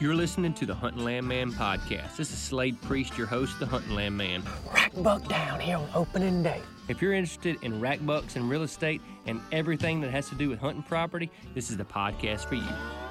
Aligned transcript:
You're 0.00 0.14
listening 0.14 0.54
to 0.54 0.66
the 0.66 0.74
Hunting 0.74 1.04
Landman 1.04 1.52
podcast. 1.52 2.16
This 2.16 2.32
is 2.32 2.38
Slade 2.38 2.80
Priest, 2.82 3.16
your 3.16 3.28
host, 3.28 3.60
the 3.60 3.66
Hunting 3.66 3.94
Land 3.94 4.16
Man. 4.16 4.42
Rack 4.72 4.92
buck 4.96 5.26
down 5.28 5.60
here 5.60 5.76
on 5.76 5.88
opening 5.94 6.42
day. 6.42 6.60
If 6.88 7.00
you're 7.00 7.12
interested 7.12 7.58
in 7.62 7.80
rack 7.80 8.04
bucks 8.04 8.34
and 8.34 8.50
real 8.50 8.64
estate 8.64 9.00
and 9.26 9.40
everything 9.52 10.00
that 10.00 10.10
has 10.10 10.28
to 10.30 10.34
do 10.34 10.48
with 10.48 10.58
hunting 10.58 10.82
property, 10.82 11.30
this 11.54 11.70
is 11.70 11.76
the 11.76 11.84
podcast 11.84 12.44
for 12.46 12.56
you. 12.56 13.03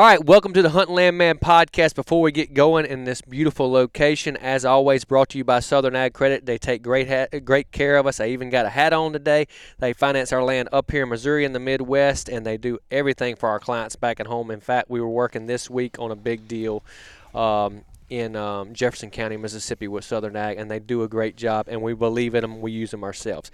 All 0.00 0.06
right, 0.06 0.24
welcome 0.24 0.54
to 0.54 0.62
the 0.62 0.70
Hunt 0.70 0.88
Landman 0.88 1.36
podcast. 1.36 1.94
Before 1.94 2.22
we 2.22 2.32
get 2.32 2.54
going 2.54 2.86
in 2.86 3.04
this 3.04 3.20
beautiful 3.20 3.70
location, 3.70 4.34
as 4.38 4.64
always, 4.64 5.04
brought 5.04 5.28
to 5.28 5.36
you 5.36 5.44
by 5.44 5.60
Southern 5.60 5.94
Ag 5.94 6.14
Credit. 6.14 6.46
They 6.46 6.56
take 6.56 6.80
great 6.82 7.06
ha- 7.06 7.38
great 7.40 7.70
care 7.70 7.98
of 7.98 8.06
us. 8.06 8.18
I 8.18 8.28
even 8.28 8.48
got 8.48 8.64
a 8.64 8.70
hat 8.70 8.94
on 8.94 9.12
today. 9.12 9.46
They 9.78 9.92
finance 9.92 10.32
our 10.32 10.42
land 10.42 10.70
up 10.72 10.90
here 10.90 11.02
in 11.02 11.10
Missouri 11.10 11.44
in 11.44 11.52
the 11.52 11.60
Midwest, 11.60 12.30
and 12.30 12.46
they 12.46 12.56
do 12.56 12.78
everything 12.90 13.36
for 13.36 13.50
our 13.50 13.60
clients 13.60 13.94
back 13.94 14.20
at 14.20 14.26
home. 14.26 14.50
In 14.50 14.60
fact, 14.60 14.88
we 14.88 15.02
were 15.02 15.10
working 15.10 15.44
this 15.44 15.68
week 15.68 15.98
on 15.98 16.10
a 16.10 16.16
big 16.16 16.48
deal 16.48 16.82
um, 17.34 17.82
in 18.08 18.36
um, 18.36 18.72
Jefferson 18.72 19.10
County, 19.10 19.36
Mississippi, 19.36 19.86
with 19.86 20.06
Southern 20.06 20.34
Ag, 20.34 20.56
and 20.56 20.70
they 20.70 20.78
do 20.78 21.02
a 21.02 21.08
great 21.08 21.36
job. 21.36 21.66
And 21.68 21.82
we 21.82 21.92
believe 21.92 22.34
in 22.34 22.40
them. 22.40 22.62
We 22.62 22.72
use 22.72 22.92
them 22.92 23.04
ourselves. 23.04 23.50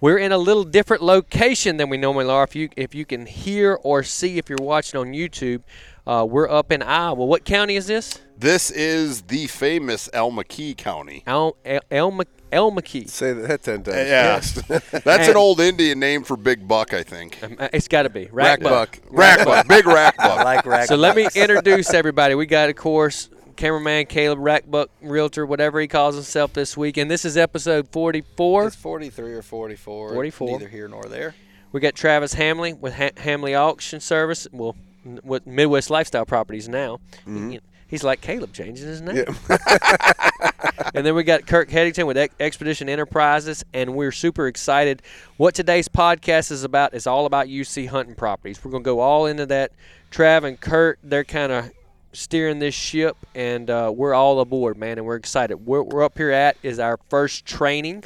We're 0.00 0.18
in 0.18 0.30
a 0.32 0.38
little 0.38 0.64
different 0.64 1.02
location 1.02 1.76
than 1.76 1.88
we 1.88 1.96
normally 1.96 2.28
are. 2.28 2.44
If 2.44 2.54
you 2.54 2.68
if 2.76 2.94
you 2.94 3.04
can 3.04 3.26
hear 3.26 3.78
or 3.82 4.02
see 4.04 4.38
if 4.38 4.48
you're 4.48 4.58
watching 4.60 5.00
on 5.00 5.08
YouTube, 5.08 5.62
uh, 6.06 6.24
we're 6.28 6.48
up 6.48 6.70
in 6.70 6.82
Iowa. 6.82 7.24
What 7.24 7.44
county 7.44 7.74
is 7.74 7.86
this? 7.88 8.20
This 8.36 8.70
is 8.70 9.22
the 9.22 9.48
famous 9.48 10.08
Allamakee 10.14 10.76
County. 10.76 11.24
El 11.26 11.56
El, 11.64 11.80
El, 11.90 12.22
El 12.52 12.70
McKee. 12.70 13.08
Say 13.08 13.32
that 13.32 13.62
ten 13.64 13.82
times. 13.82 13.96
Yes. 13.96 14.52
That's 14.68 15.06
And- 15.06 15.30
an 15.30 15.36
old 15.36 15.58
Indian 15.58 15.98
name 15.98 16.22
for 16.22 16.36
big 16.36 16.68
buck, 16.68 16.94
I 16.94 17.02
think. 17.02 17.42
Um, 17.42 17.56
uh, 17.58 17.68
It's 17.72 17.88
got 17.88 18.04
to 18.04 18.10
be 18.10 18.28
Rack 18.30 18.60
buck. 18.60 19.00
Rack 19.10 19.44
buck, 19.44 19.66
big 19.66 19.84
rack 19.86 20.16
buck. 20.16 20.26
I 20.38 20.44
like 20.44 20.64
rack. 20.64 20.86
So 20.86 20.94
let 20.94 21.16
me 21.16 21.26
introduce 21.34 21.92
everybody. 21.92 22.36
We 22.36 22.46
got, 22.46 22.70
of 22.70 22.76
course, 22.76 23.30
cameraman 23.58 24.06
Caleb 24.06 24.38
Rackbuck, 24.38 24.86
realtor, 25.02 25.44
whatever 25.44 25.80
he 25.80 25.88
calls 25.88 26.14
himself 26.14 26.52
this 26.54 26.76
week, 26.76 26.96
and 26.96 27.10
this 27.10 27.24
is 27.24 27.36
episode 27.36 27.88
44. 27.88 28.68
It's 28.68 28.76
43 28.76 29.34
or 29.34 29.42
44. 29.42 30.14
44. 30.14 30.48
Neither 30.52 30.68
here 30.68 30.88
nor 30.88 31.04
there. 31.04 31.34
We 31.72 31.80
got 31.80 31.94
Travis 31.94 32.34
Hamley 32.34 32.72
with 32.72 32.94
ha- 32.94 33.10
Hamley 33.18 33.54
Auction 33.54 34.00
Service. 34.00 34.46
Well, 34.52 34.76
n- 35.04 35.20
with 35.22 35.46
Midwest 35.46 35.90
Lifestyle 35.90 36.24
Properties 36.24 36.68
now. 36.68 37.00
Mm-hmm. 37.26 37.50
He- 37.50 37.60
he's 37.88 38.04
like 38.04 38.20
Caleb 38.20 38.52
changing 38.52 38.86
his 38.86 39.02
name. 39.02 39.24
and 40.94 41.04
then 41.04 41.14
we 41.16 41.24
got 41.24 41.46
Curt 41.46 41.68
Headington 41.68 42.06
with 42.06 42.16
Ex- 42.16 42.34
Expedition 42.38 42.88
Enterprises, 42.88 43.64
and 43.74 43.94
we're 43.94 44.12
super 44.12 44.46
excited. 44.46 45.02
What 45.36 45.54
today's 45.56 45.88
podcast 45.88 46.52
is 46.52 46.62
about 46.62 46.94
is 46.94 47.08
all 47.08 47.26
about 47.26 47.48
UC 47.48 47.88
hunting 47.88 48.14
properties. 48.14 48.64
We're 48.64 48.70
going 48.70 48.84
to 48.84 48.88
go 48.88 49.00
all 49.00 49.26
into 49.26 49.46
that. 49.46 49.72
Trav 50.12 50.44
and 50.44 50.58
Curt, 50.58 50.98
they're 51.02 51.24
kind 51.24 51.52
of 51.52 51.70
steering 52.12 52.58
this 52.58 52.74
ship, 52.74 53.16
and 53.34 53.68
uh, 53.70 53.92
we're 53.94 54.14
all 54.14 54.40
aboard, 54.40 54.76
man, 54.76 54.98
and 54.98 55.06
we're 55.06 55.16
excited. 55.16 55.56
What 55.56 55.88
we're 55.88 56.02
up 56.02 56.16
here 56.16 56.30
at 56.30 56.56
is 56.62 56.78
our 56.78 56.98
first 57.08 57.44
training. 57.46 58.04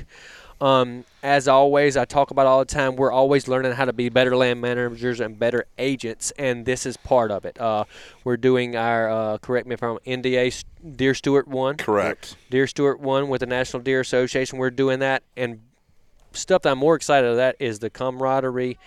Um, 0.60 1.04
as 1.24 1.48
always, 1.48 1.96
I 1.96 2.04
talk 2.04 2.30
about 2.30 2.46
all 2.46 2.60
the 2.60 2.64
time. 2.64 2.94
We're 2.94 3.10
always 3.10 3.48
learning 3.48 3.72
how 3.72 3.84
to 3.84 3.92
be 3.92 4.08
better 4.10 4.36
land 4.36 4.60
managers 4.60 5.18
and 5.18 5.36
better 5.36 5.66
agents, 5.76 6.32
and 6.38 6.64
this 6.64 6.86
is 6.86 6.96
part 6.96 7.32
of 7.32 7.44
it. 7.44 7.60
Uh, 7.60 7.84
we're 8.22 8.36
doing 8.36 8.76
our, 8.76 9.10
uh, 9.10 9.38
correct 9.38 9.66
me 9.66 9.74
if 9.74 9.82
I'm 9.82 9.98
NDA 10.06 10.62
Deer 10.94 11.14
Steward 11.14 11.48
one. 11.48 11.76
Correct. 11.78 12.36
Deer 12.48 12.68
Steward 12.68 13.00
one 13.00 13.28
with 13.28 13.40
the 13.40 13.46
National 13.46 13.82
Deer 13.82 14.00
Association. 14.00 14.58
We're 14.58 14.70
doing 14.70 15.00
that, 15.00 15.24
and 15.36 15.60
stuff 16.30 16.62
that 16.62 16.70
I'm 16.70 16.78
more 16.78 16.94
excited 16.94 17.28
of 17.28 17.36
that 17.36 17.56
is 17.58 17.80
the 17.80 17.90
camaraderie, 17.90 18.78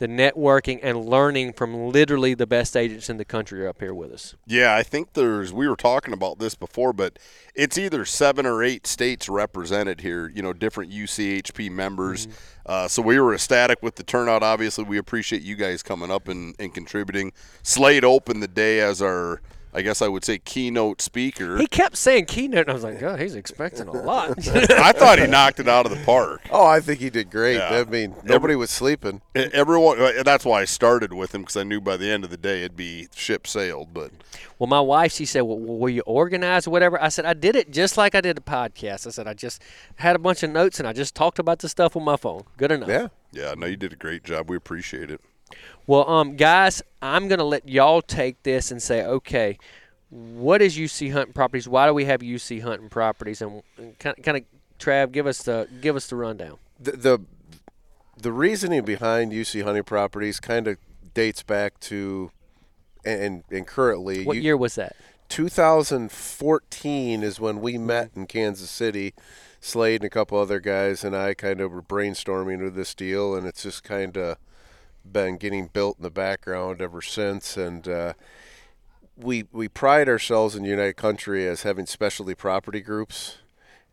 the 0.00 0.08
networking, 0.08 0.80
and 0.82 1.04
learning 1.04 1.52
from 1.52 1.90
literally 1.90 2.32
the 2.32 2.46
best 2.46 2.74
agents 2.74 3.10
in 3.10 3.18
the 3.18 3.24
country 3.24 3.62
are 3.64 3.68
up 3.68 3.80
here 3.80 3.92
with 3.92 4.10
us. 4.10 4.34
Yeah, 4.46 4.74
I 4.74 4.82
think 4.82 5.12
there's, 5.12 5.52
we 5.52 5.68
were 5.68 5.76
talking 5.76 6.14
about 6.14 6.38
this 6.38 6.54
before, 6.54 6.94
but 6.94 7.18
it's 7.54 7.76
either 7.76 8.06
seven 8.06 8.46
or 8.46 8.62
eight 8.62 8.86
states 8.86 9.28
represented 9.28 10.00
here, 10.00 10.32
you 10.34 10.40
know, 10.40 10.54
different 10.54 10.90
UCHP 10.90 11.70
members. 11.70 12.28
Uh, 12.64 12.88
so 12.88 13.02
we 13.02 13.20
were 13.20 13.34
ecstatic 13.34 13.82
with 13.82 13.96
the 13.96 14.02
turnout. 14.02 14.42
Obviously, 14.42 14.84
we 14.84 14.96
appreciate 14.96 15.42
you 15.42 15.54
guys 15.54 15.82
coming 15.82 16.10
up 16.10 16.28
and, 16.28 16.54
and 16.58 16.72
contributing. 16.72 17.32
Slade 17.62 18.02
opened 18.04 18.42
the 18.42 18.48
day 18.48 18.80
as 18.80 19.02
our, 19.02 19.42
I 19.72 19.82
guess 19.82 20.02
I 20.02 20.08
would 20.08 20.24
say, 20.24 20.38
keynote 20.38 21.00
speaker. 21.00 21.56
He 21.58 21.66
kept 21.66 21.96
saying 21.96 22.26
keynote, 22.26 22.62
and 22.62 22.70
I 22.70 22.74
was 22.74 22.82
like, 22.82 22.98
God, 22.98 23.20
he's 23.20 23.34
expecting 23.34 23.86
a 23.88 23.92
lot. 23.92 24.30
I 24.48 24.92
thought 24.92 25.18
he 25.18 25.26
knocked 25.26 25.60
it 25.60 25.68
out 25.68 25.86
of 25.86 25.96
the 25.96 26.04
park. 26.04 26.40
Oh, 26.50 26.66
I 26.66 26.80
think 26.80 27.00
he 27.00 27.08
did 27.10 27.30
great. 27.30 27.56
Yeah. 27.56 27.68
I 27.70 27.84
mean, 27.84 28.14
nobody 28.24 28.56
was 28.56 28.70
sleeping. 28.70 29.20
Everyone. 29.34 30.00
uh, 30.00 30.22
That's 30.24 30.44
why 30.44 30.62
I 30.62 30.64
started 30.64 31.12
with 31.12 31.34
him 31.34 31.42
because 31.42 31.56
I 31.56 31.62
knew 31.62 31.80
by 31.80 31.96
the 31.96 32.10
end 32.10 32.24
of 32.24 32.30
the 32.30 32.36
day 32.36 32.60
it'd 32.60 32.76
be 32.76 33.08
ship 33.14 33.46
sailed. 33.46 33.94
But 33.94 34.10
Well, 34.58 34.66
my 34.66 34.80
wife, 34.80 35.12
she 35.12 35.24
said, 35.24 35.42
well, 35.42 35.58
will 35.58 35.88
you 35.88 36.02
organize 36.02 36.66
or 36.66 36.70
whatever? 36.70 37.00
I 37.00 37.08
said, 37.08 37.24
I 37.24 37.34
did 37.34 37.54
it 37.56 37.70
just 37.70 37.96
like 37.96 38.14
I 38.14 38.20
did 38.20 38.36
the 38.36 38.42
podcast. 38.42 39.06
I 39.06 39.10
said, 39.10 39.28
I 39.28 39.34
just 39.34 39.62
had 39.96 40.16
a 40.16 40.18
bunch 40.18 40.42
of 40.42 40.50
notes 40.50 40.78
and 40.80 40.88
I 40.88 40.92
just 40.92 41.14
talked 41.14 41.38
about 41.38 41.60
the 41.60 41.68
stuff 41.68 41.94
on 41.96 42.02
my 42.04 42.16
phone. 42.16 42.42
Good 42.56 42.72
enough. 42.72 42.88
Yeah. 42.88 43.08
yeah, 43.32 43.54
no, 43.56 43.66
you 43.66 43.76
did 43.76 43.92
a 43.92 43.96
great 43.96 44.24
job. 44.24 44.50
We 44.50 44.56
appreciate 44.56 45.10
it. 45.10 45.20
Well, 45.86 46.08
um, 46.08 46.36
guys, 46.36 46.82
I'm 47.02 47.28
going 47.28 47.38
to 47.38 47.44
let 47.44 47.68
y'all 47.68 48.02
take 48.02 48.42
this 48.42 48.70
and 48.70 48.82
say, 48.82 49.04
okay, 49.04 49.58
what 50.10 50.60
is 50.62 50.76
UC 50.76 51.12
Hunting 51.12 51.32
Properties? 51.32 51.68
Why 51.68 51.86
do 51.86 51.94
we 51.94 52.04
have 52.04 52.20
UC 52.20 52.62
Hunting 52.62 52.88
Properties? 52.88 53.42
And 53.42 53.62
kind 53.98 54.16
of, 54.16 54.24
kind 54.24 54.36
of 54.38 54.44
Trav, 54.78 55.12
give 55.12 55.26
us 55.26 55.42
the 55.42 55.68
give 55.80 55.94
us 55.96 56.08
the 56.08 56.16
rundown. 56.16 56.58
The 56.78 56.92
the, 56.92 57.18
the 58.16 58.32
reasoning 58.32 58.84
behind 58.84 59.32
UC 59.32 59.62
Hunting 59.62 59.84
Properties 59.84 60.40
kind 60.40 60.66
of 60.66 60.78
dates 61.14 61.42
back 61.42 61.78
to, 61.80 62.30
and 63.04 63.44
and 63.50 63.66
currently, 63.66 64.24
What 64.24 64.36
you- 64.36 64.42
year 64.42 64.56
was 64.56 64.74
that? 64.76 64.96
2014 65.28 67.22
is 67.22 67.38
when 67.38 67.60
we 67.60 67.78
met 67.78 68.10
in 68.16 68.26
Kansas 68.26 68.68
City. 68.70 69.14
Slade 69.62 70.00
and 70.00 70.06
a 70.06 70.10
couple 70.10 70.38
other 70.38 70.58
guys 70.58 71.04
and 71.04 71.14
I 71.14 71.34
kind 71.34 71.60
of 71.60 71.70
were 71.70 71.82
brainstorming 71.82 72.62
with 72.62 72.74
this 72.74 72.94
deal, 72.94 73.34
and 73.34 73.46
it's 73.46 73.62
just 73.62 73.84
kind 73.84 74.16
of 74.16 74.38
been 75.04 75.36
getting 75.36 75.66
built 75.66 75.98
in 75.98 76.02
the 76.02 76.10
background 76.10 76.80
ever 76.80 77.02
since, 77.02 77.56
and 77.56 77.86
uh, 77.88 78.12
we 79.16 79.44
we 79.52 79.68
pride 79.68 80.08
ourselves 80.08 80.54
in 80.56 80.64
United 80.64 80.96
Country 80.96 81.46
as 81.46 81.62
having 81.62 81.86
specialty 81.86 82.34
property 82.34 82.80
groups, 82.80 83.38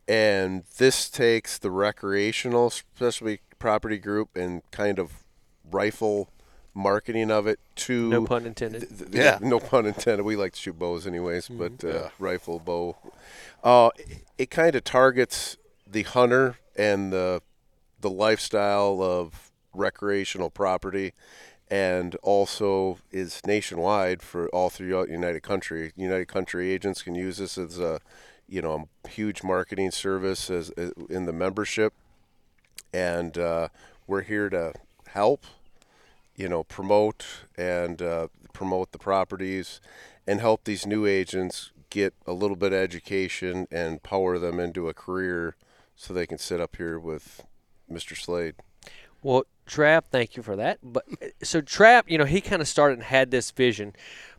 and 0.07 0.63
this 0.77 1.09
takes 1.09 1.57
the 1.57 1.71
recreational 1.71 2.69
specialty 2.69 3.39
property 3.59 3.98
group 3.98 4.36
and 4.36 4.62
kind 4.71 5.00
of 5.00 5.24
rifle 5.69 6.30
marketing 6.74 7.31
of 7.31 7.48
it 7.48 7.60
to 7.75 8.07
No 8.10 8.25
pun 8.25 8.45
intended. 8.45 8.88
th- 8.88 9.12
th- 9.12 9.12
Yeah. 9.12 9.39
no 9.42 9.60
pun 9.60 9.86
intended. 9.88 10.24
We 10.24 10.36
like 10.36 10.53
to 10.53 10.60
shoot 10.60 10.77
bows 10.77 11.07
anyways, 11.07 11.50
but 11.50 11.83
uh, 11.83 11.88
Yeah. 11.88 12.10
rifle 12.19 12.60
bow. 12.60 12.95
Uh, 13.63 13.89
it, 13.98 14.19
it 14.38 14.50
kind 14.51 14.75
of 14.75 14.83
targets 14.83 15.57
the 15.86 16.03
hunter 16.03 16.57
and 16.75 17.12
the 17.12 17.42
the 18.00 18.10
lifestyle 18.12 19.01
of 19.01 19.46
recreational 19.77 20.50
property, 20.50 21.13
and 21.69 22.15
also 22.24 23.00
is 23.12 23.41
nationwide 23.45 24.21
for 24.21 24.47
all 24.50 24.69
throughout 24.69 25.09
United 25.09 25.44
Country. 25.44 25.91
United 25.95 26.27
Country 26.27 26.71
agents 26.71 27.01
can 27.01 27.15
use 27.15 27.38
this 27.38 27.57
as 27.57 27.79
a 27.79 28.00
you 28.47 28.62
know 28.62 28.88
huge 29.09 29.44
marketing 29.44 29.91
service 29.91 30.50
as, 30.50 30.69
as 30.71 30.91
in 31.09 31.25
the 31.25 31.33
membership, 31.33 31.94
and 32.94 33.38
uh, 33.38 33.68
we're 34.07 34.24
here 34.24 34.50
to 34.50 34.74
help 35.07 35.45
you 36.38 36.47
know, 36.47 36.63
promote 36.63 37.25
and 37.57 38.01
uh, 38.01 38.27
promote 38.53 38.94
the 38.94 39.00
properties 39.00 39.81
and 40.25 40.39
help 40.39 40.63
these 40.63 40.85
new 40.85 41.06
agents 41.06 41.71
get 41.89 42.13
a 42.25 42.33
little 42.33 42.56
bit 42.56 42.71
of 42.71 42.79
education 42.79 43.68
and 43.71 44.03
power 44.03 44.38
them 44.38 44.59
into 44.59 44.88
a 44.88 44.94
career 44.94 45.56
so 45.95 46.13
they 46.13 46.27
can 46.27 46.38
sit 46.38 46.62
up 46.62 46.75
here 46.77 47.00
with 47.00 47.44
Mr. 47.91 48.15
Slade. 48.15 48.56
Well, 49.24 49.45
Trav, 49.67 50.05
thank 50.05 50.35
you 50.35 50.43
for 50.43 50.55
that. 50.55 50.79
But 50.81 51.05
uh, 51.21 51.27
so 51.43 51.61
Trav, 51.61 52.03
you 52.07 52.17
know, 52.17 52.25
he 52.25 52.41
kind 52.41 52.61
of 52.61 52.67
started 52.67 52.95
and 52.95 53.03
had 53.03 53.31
this 53.31 53.51
vision, 53.51 53.93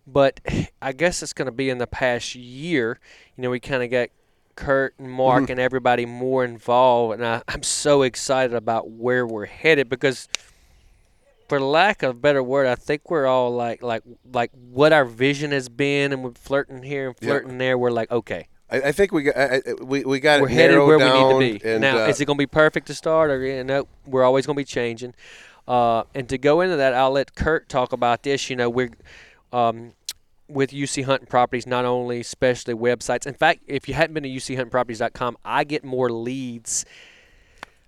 but 0.07 0.41
I 0.83 0.93
guess 0.93 1.23
it's 1.23 1.33
going 1.33 1.47
to 1.47 1.53
be 1.53 1.71
in 1.71 1.79
the 1.79 1.87
past 1.87 2.35
year. 2.35 2.99
You 3.37 3.43
know, 3.43 3.51
we 3.51 3.61
kind 3.61 3.83
of 3.83 3.91
got 3.91 4.09
Curt 4.57 4.95
and 4.99 5.11
Mark 5.11 5.45
mm-hmm. 5.45 5.53
and 5.53 5.61
everybody 5.61 6.05
more 6.05 6.45
involved, 6.45 7.15
and 7.15 7.27
I, 7.27 7.43
I'm 7.49 7.63
so 7.63 8.03
excited 8.03 8.55
about 8.55 8.91
where 8.91 9.27
we're 9.27 9.47
headed 9.47 9.89
because, 9.89 10.29
for 11.49 11.61
lack 11.61 12.03
of 12.03 12.11
a 12.11 12.19
better 12.19 12.43
word, 12.43 12.67
I 12.67 12.75
think 12.75 13.09
we're 13.09 13.27
all 13.27 13.55
like 13.55 13.83
like 13.83 14.03
like 14.33 14.51
what 14.53 14.93
our 14.93 15.05
vision 15.05 15.53
has 15.53 15.69
been, 15.69 16.13
and 16.13 16.25
we're 16.25 16.33
flirting 16.33 16.83
here 16.83 17.09
and 17.09 17.17
flirting 17.17 17.59
there. 17.59 17.79
We're 17.79 17.93
like, 17.93 18.11
okay, 18.11 18.49
I, 18.71 18.77
I 18.81 18.93
think 18.93 19.13
we 19.13 19.25
got 19.25 19.37
I, 19.37 19.63
we, 19.81 20.05
we 20.05 20.21
got 20.21 20.41
we're 20.41 20.49
it 20.49 20.53
headed 20.53 20.79
where 20.79 20.99
down 20.99 21.39
we 21.39 21.45
need 21.45 21.53
to 21.53 21.59
be. 21.61 21.71
And, 21.71 21.81
now, 21.81 22.05
uh, 22.05 22.09
is 22.09 22.21
it 22.21 22.27
going 22.27 22.37
to 22.37 22.43
be 22.43 22.47
perfect 22.47 22.87
to 22.89 22.95
start, 22.95 23.31
or 23.31 23.45
you 23.45 23.65
know, 23.65 23.89
we're 24.07 24.25
always 24.25 24.47
going 24.47 24.57
to 24.57 24.61
be 24.61 24.65
changing? 24.65 25.15
Uh, 25.67 26.05
and 26.15 26.29
to 26.29 26.39
go 26.39 26.61
into 26.61 26.77
that, 26.77 26.95
I'll 26.95 27.11
let 27.11 27.35
Curt 27.35 27.69
talk 27.69 27.93
about 27.93 28.23
this. 28.23 28.49
You 28.49 28.57
know, 28.57 28.71
we're 28.71 28.91
um, 29.53 29.93
with 30.49 30.71
UC 30.71 31.05
Hunting 31.05 31.27
Properties, 31.27 31.67
not 31.67 31.85
only 31.85 32.21
especially 32.21 32.75
websites. 32.75 33.27
In 33.27 33.35
fact, 33.35 33.61
if 33.67 33.89
you 33.89 33.95
hadn't 33.95 34.15
been 34.15 34.23
to 34.23 34.29
UCHuntingProperties.com, 34.29 35.37
I 35.45 35.65
get 35.65 35.85
more 35.85 36.11
leads. 36.11 36.85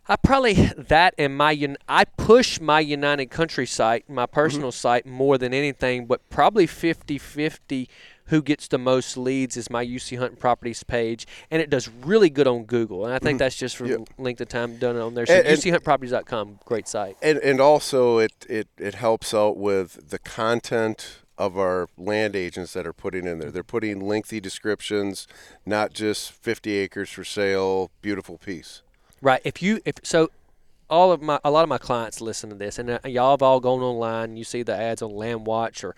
I 0.09 0.17
probably 0.17 0.55
that 0.55 1.15
and 1.19 1.37
my 1.37 1.76
I 1.88 2.05
push 2.05 2.61
my 2.61 2.81
United 2.81 3.26
Country 3.26 3.67
site, 3.67 4.11
my 4.11 4.26
personal 4.26 4.73
site 4.73 5.06
more 5.06 5.38
than 5.38 5.55
anything, 5.55 6.06
but 6.06 6.29
probably 6.31 6.67
50-50 6.67 7.87
who 8.31 8.43
gets 8.43 8.67
the 8.69 8.79
most 8.79 9.17
leads 9.17 9.56
is 9.56 9.71
my 9.71 9.85
UC 9.85 10.19
Hunting 10.19 10.37
Properties 10.38 10.82
page, 10.82 11.27
and 11.50 11.61
it 11.62 11.69
does 11.71 11.88
really 12.05 12.31
good 12.31 12.47
on 12.47 12.65
Google. 12.65 13.05
And 13.05 13.12
I 13.15 13.19
think 13.19 13.38
that's 13.38 13.56
just 13.56 13.77
from 13.77 13.87
Yeah. 13.88 13.97
length 14.19 14.41
of 14.41 14.49
time 14.49 14.77
done 14.79 14.97
on 14.97 15.15
there. 15.15 15.27
So 15.27 15.35
And- 15.35 15.47
and- 15.47 15.59
UCHuntProperties.com, 15.59 16.61
great 16.65 16.88
site. 16.88 17.17
and 17.23 17.38
and 17.38 17.61
also 17.61 18.19
it, 18.19 18.32
it 18.49 18.69
it 18.79 18.94
helps 18.94 19.35
out 19.35 19.56
with 19.56 20.11
the 20.11 20.19
content 20.19 21.19
of 21.37 21.56
our 21.59 21.88
land 21.97 22.37
agents 22.37 22.73
that 22.75 22.87
are 22.87 22.93
putting 22.93 23.27
in 23.27 23.38
there. 23.38 23.50
They're 23.50 23.62
putting 23.65 24.00
lengthy 24.06 24.41
descriptions, 24.41 25.26
not 25.65 25.93
just 25.93 26.33
50 26.33 26.73
acres 26.76 27.09
for 27.11 27.25
sale, 27.25 27.91
beautiful 28.03 28.37
piece. 28.38 28.83
Right. 29.23 29.41
If 29.44 29.62
you 29.62 29.81
if 29.85 29.94
so, 30.03 30.31
all 30.88 31.12
of 31.12 31.23
my 31.23 31.38
a 31.44 31.50
lot 31.50 31.62
of 31.62 31.69
my 31.69 31.79
clients 31.79 32.21
listen 32.21 32.50
to 32.50 32.56
this, 32.56 32.79
and 32.79 32.91
uh, 32.91 32.99
y'all 33.05 33.33
have 33.33 33.43
all 33.43 33.59
gone 33.61 33.81
online. 33.81 34.37
You 34.37 34.44
see 34.44 34.62
the 34.62 34.76
ads 34.76 35.03
on 35.03 35.11
Land 35.17 35.47
Watch 35.47 35.83
or. 35.83 35.94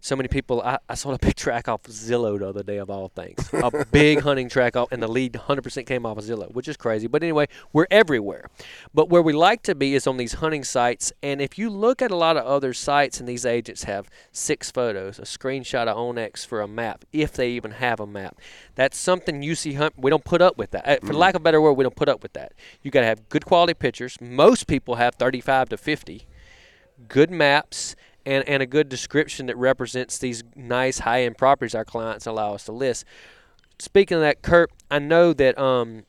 So 0.00 0.16
many 0.16 0.28
people. 0.28 0.62
I, 0.62 0.78
I 0.88 0.94
saw 0.94 1.12
a 1.12 1.18
big 1.18 1.34
track 1.34 1.68
off 1.68 1.82
Zillow 1.84 2.38
the 2.38 2.48
other 2.48 2.62
day, 2.62 2.78
of 2.78 2.90
all 2.90 3.08
things. 3.08 3.48
A 3.52 3.84
big 3.90 4.20
hunting 4.22 4.48
track 4.48 4.76
off, 4.76 4.92
and 4.92 5.02
the 5.02 5.08
lead 5.08 5.32
100% 5.32 5.86
came 5.86 6.06
off 6.06 6.18
of 6.18 6.24
Zillow, 6.24 6.52
which 6.52 6.68
is 6.68 6.76
crazy. 6.76 7.06
But 7.06 7.22
anyway, 7.22 7.46
we're 7.72 7.86
everywhere. 7.90 8.48
But 8.94 9.08
where 9.08 9.22
we 9.22 9.32
like 9.32 9.62
to 9.62 9.74
be 9.74 9.94
is 9.94 10.06
on 10.06 10.16
these 10.16 10.34
hunting 10.34 10.64
sites. 10.64 11.12
And 11.22 11.40
if 11.40 11.58
you 11.58 11.70
look 11.70 12.00
at 12.00 12.10
a 12.10 12.16
lot 12.16 12.36
of 12.36 12.44
other 12.44 12.72
sites, 12.72 13.20
and 13.20 13.28
these 13.28 13.44
agents 13.44 13.84
have 13.84 14.08
six 14.32 14.70
photos, 14.70 15.18
a 15.18 15.22
screenshot 15.22 15.86
of 15.88 15.96
OnX 15.96 16.46
for 16.46 16.60
a 16.60 16.68
map, 16.68 17.04
if 17.12 17.32
they 17.32 17.50
even 17.50 17.72
have 17.72 18.00
a 18.00 18.06
map. 18.06 18.38
That's 18.74 18.96
something 18.96 19.42
you 19.42 19.54
see 19.54 19.74
hunt. 19.74 19.94
We 19.96 20.10
don't 20.10 20.24
put 20.24 20.40
up 20.40 20.56
with 20.56 20.70
that. 20.72 20.88
Uh, 20.88 21.06
For 21.06 21.12
lack 21.12 21.34
of 21.34 21.40
a 21.40 21.44
better 21.44 21.60
word, 21.60 21.72
we 21.72 21.82
don't 21.84 21.96
put 21.96 22.08
up 22.08 22.22
with 22.22 22.34
that. 22.34 22.52
You 22.82 22.90
got 22.90 23.00
to 23.00 23.06
have 23.06 23.28
good 23.28 23.44
quality 23.44 23.74
pictures. 23.74 24.16
Most 24.20 24.66
people 24.66 24.96
have 24.96 25.16
35 25.16 25.70
to 25.70 25.76
50 25.76 26.26
good 27.06 27.30
maps 27.30 27.94
and, 28.28 28.46
and 28.46 28.62
a 28.62 28.66
good 28.66 28.90
description 28.90 29.46
that 29.46 29.56
represents 29.56 30.18
these 30.18 30.44
nice 30.54 30.98
high 30.98 31.22
end 31.22 31.38
properties 31.38 31.74
our 31.74 31.84
clients 31.84 32.26
allow 32.26 32.52
us 32.52 32.64
to 32.64 32.72
list. 32.72 33.06
Speaking 33.78 34.16
of 34.16 34.20
that, 34.20 34.42
Curt, 34.42 34.70
I 34.90 34.98
know 34.98 35.32
that 35.32 35.58
um, 35.58 36.04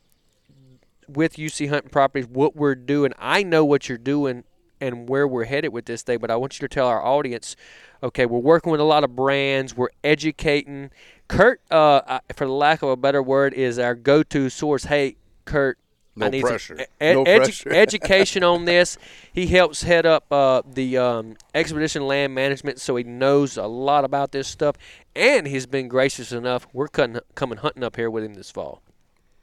with 1.08 1.38
UC 1.38 1.70
Hunting 1.70 1.90
Properties, 1.90 2.28
what 2.28 2.58
we're 2.58 2.76
doing, 2.76 3.14
I 3.18 3.44
know 3.44 3.64
what 3.64 3.88
you're 3.88 3.98
doing 3.98 4.44
and 4.82 5.08
where 5.08 5.28
we're 5.28 5.46
headed 5.46 5.72
with 5.72 5.86
this 5.86 6.02
thing, 6.02 6.20
but 6.20 6.30
I 6.30 6.36
want 6.36 6.60
you 6.60 6.68
to 6.68 6.74
tell 6.74 6.88
our 6.88 7.04
audience 7.04 7.56
okay, 8.02 8.26
we're 8.26 8.40
working 8.40 8.72
with 8.72 8.82
a 8.82 8.86
lot 8.86 9.04
of 9.04 9.16
brands, 9.16 9.76
we're 9.76 9.90
educating. 10.04 10.90
Curt, 11.28 11.62
uh, 11.72 12.20
for 12.34 12.46
the 12.46 12.54
lack 12.54 12.82
of 12.82 12.90
a 12.90 12.98
better 12.98 13.22
word, 13.22 13.54
is 13.54 13.78
our 13.80 13.96
go 13.96 14.24
to 14.24 14.50
source. 14.50 14.86
Hey, 14.86 15.18
Curt, 15.46 15.78
No 16.20 16.26
I 16.28 16.30
need 16.30 16.42
pressure. 16.42 16.76
e- 16.80 16.86
No 17.14 17.24
edu- 17.24 17.38
pressure. 17.38 17.70
education 17.74 18.44
on 18.44 18.66
this. 18.66 18.98
He 19.34 19.48
helps 19.48 19.84
head 19.84 20.06
up 20.06 20.26
uh, 20.32 20.62
the 20.72 20.98
um, 20.98 21.36
expedition 21.56 22.06
land 22.06 22.36
management, 22.36 22.80
so 22.80 22.96
he 22.96 23.04
knows 23.04 23.58
a 23.58 23.66
lot 23.68 24.04
about 24.06 24.32
this 24.32 24.48
stuff. 24.48 24.76
And 25.16 25.48
he's 25.48 25.66
been 25.66 25.88
gracious 25.88 26.32
enough. 26.32 26.68
We're 26.74 26.88
cutting, 26.88 27.20
coming 27.36 27.58
hunting 27.60 27.84
up 27.84 27.96
here 27.96 28.10
with 28.10 28.24
him 28.24 28.36
this 28.36 28.52
fall. 28.52 28.82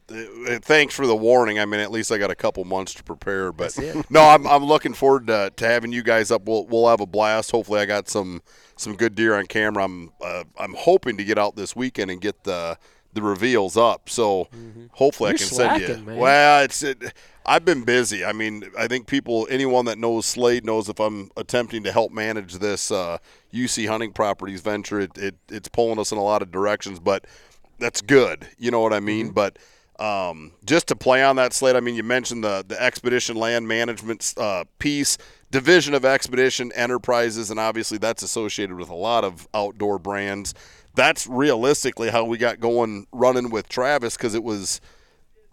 Uh, 0.09 0.59
thanks 0.63 0.95
for 0.95 1.05
the 1.05 1.17
warning. 1.17 1.59
I 1.59 1.65
mean, 1.65 1.81
at 1.81 1.91
least 1.91 2.13
I 2.13 2.19
got 2.19 2.31
a 2.31 2.37
couple 2.37 2.65
months 2.65 2.95
to 2.95 3.03
prepare. 3.03 3.51
But 3.51 3.77
no, 4.09 4.23
I'm, 4.23 4.47
I'm 4.47 4.65
looking 4.65 4.95
forward 4.95 5.27
to, 5.27 5.53
to 5.57 5.67
having 5.67 5.91
you 5.91 6.05
guys 6.05 6.31
up. 6.31 6.47
We'll 6.47 6.65
we'll 6.67 6.87
have 6.89 7.01
a 7.01 7.07
blast. 7.07 7.51
Hopefully, 7.51 7.81
I 7.81 7.87
got 7.87 8.09
some 8.09 8.41
some 8.77 8.95
good 8.95 9.17
deer 9.17 9.35
on 9.35 9.47
camera. 9.47 9.83
I'm 9.85 10.11
uh, 10.21 10.45
I'm 10.59 10.75
hoping 10.75 11.17
to 11.17 11.25
get 11.25 11.39
out 11.39 11.57
this 11.57 11.75
weekend 11.75 12.13
and 12.13 12.21
get 12.21 12.45
the 12.45 12.79
the 13.17 13.23
reveals 13.23 13.77
up. 13.77 14.09
So 14.09 14.49
hopefully, 14.93 15.27
Mm-hmm. 15.27 15.27
You're 15.27 15.29
I 15.29 15.33
can 15.33 15.47
send 15.47 15.81
you. 15.81 15.87
slacking, 15.87 16.05
man. 16.07 16.17
Well, 16.19 16.63
it's 16.63 16.83
it, 16.85 17.13
I've 17.45 17.65
been 17.65 17.85
busy. 17.85 18.25
I 18.25 18.33
mean, 18.33 18.65
I 18.79 18.87
think 18.89 19.07
people, 19.07 19.47
anyone 19.51 19.85
that 19.87 19.99
knows 19.99 20.27
Slade 20.27 20.65
knows 20.65 20.89
if 20.89 21.01
I'm 21.01 21.31
attempting 21.37 21.83
to 21.85 21.93
help 21.93 22.11
manage 22.13 22.55
this 22.55 22.91
uh, 22.91 23.19
UC 23.53 23.87
hunting 23.89 24.13
properties 24.13 24.61
venture, 24.61 25.01
it, 25.01 25.17
it 25.19 25.35
it's 25.49 25.69
pulling 25.69 25.99
us 25.99 26.13
in 26.13 26.19
a 26.19 26.23
lot 26.25 26.43
of 26.43 26.51
directions, 26.51 26.99
but 27.01 27.25
that's 27.79 28.01
good. 28.01 28.47
You 28.59 28.71
know 28.71 28.81
what 28.81 28.93
I 28.93 29.01
mean? 29.01 29.31
But 29.31 29.59
um, 30.01 30.53
just 30.65 30.89
to 30.89 30.97
play 30.97 31.23
on 31.23 31.37
that 31.37 31.53
Slade, 31.53 31.77
I 31.77 31.81
mean, 31.81 31.95
you 31.95 32.03
mentioned 32.03 32.43
the 32.45 32.65
the 32.67 32.81
expedition 32.83 33.37
land 33.37 33.69
management 33.69 34.35
uh, 34.37 34.65
piece, 34.79 35.17
division 35.51 35.95
of 35.95 36.05
expedition 36.05 36.73
enterprises, 36.73 37.51
and 37.51 37.61
obviously 37.61 37.99
that's 37.99 38.23
associated 38.25 38.77
with 38.77 38.89
a 38.89 38.95
lot 38.95 39.25
of 39.25 39.47
outdoor 39.55 39.99
brands. 39.99 40.53
That's 40.97 41.27
realistically 41.27 42.09
how 42.09 42.25
we 42.25 42.39
got 42.39 42.59
going 42.59 43.07
running 43.13 43.51
with 43.51 43.69
Travis 43.69 44.17
because 44.17 44.35
it 44.35 44.43
was 44.43 44.81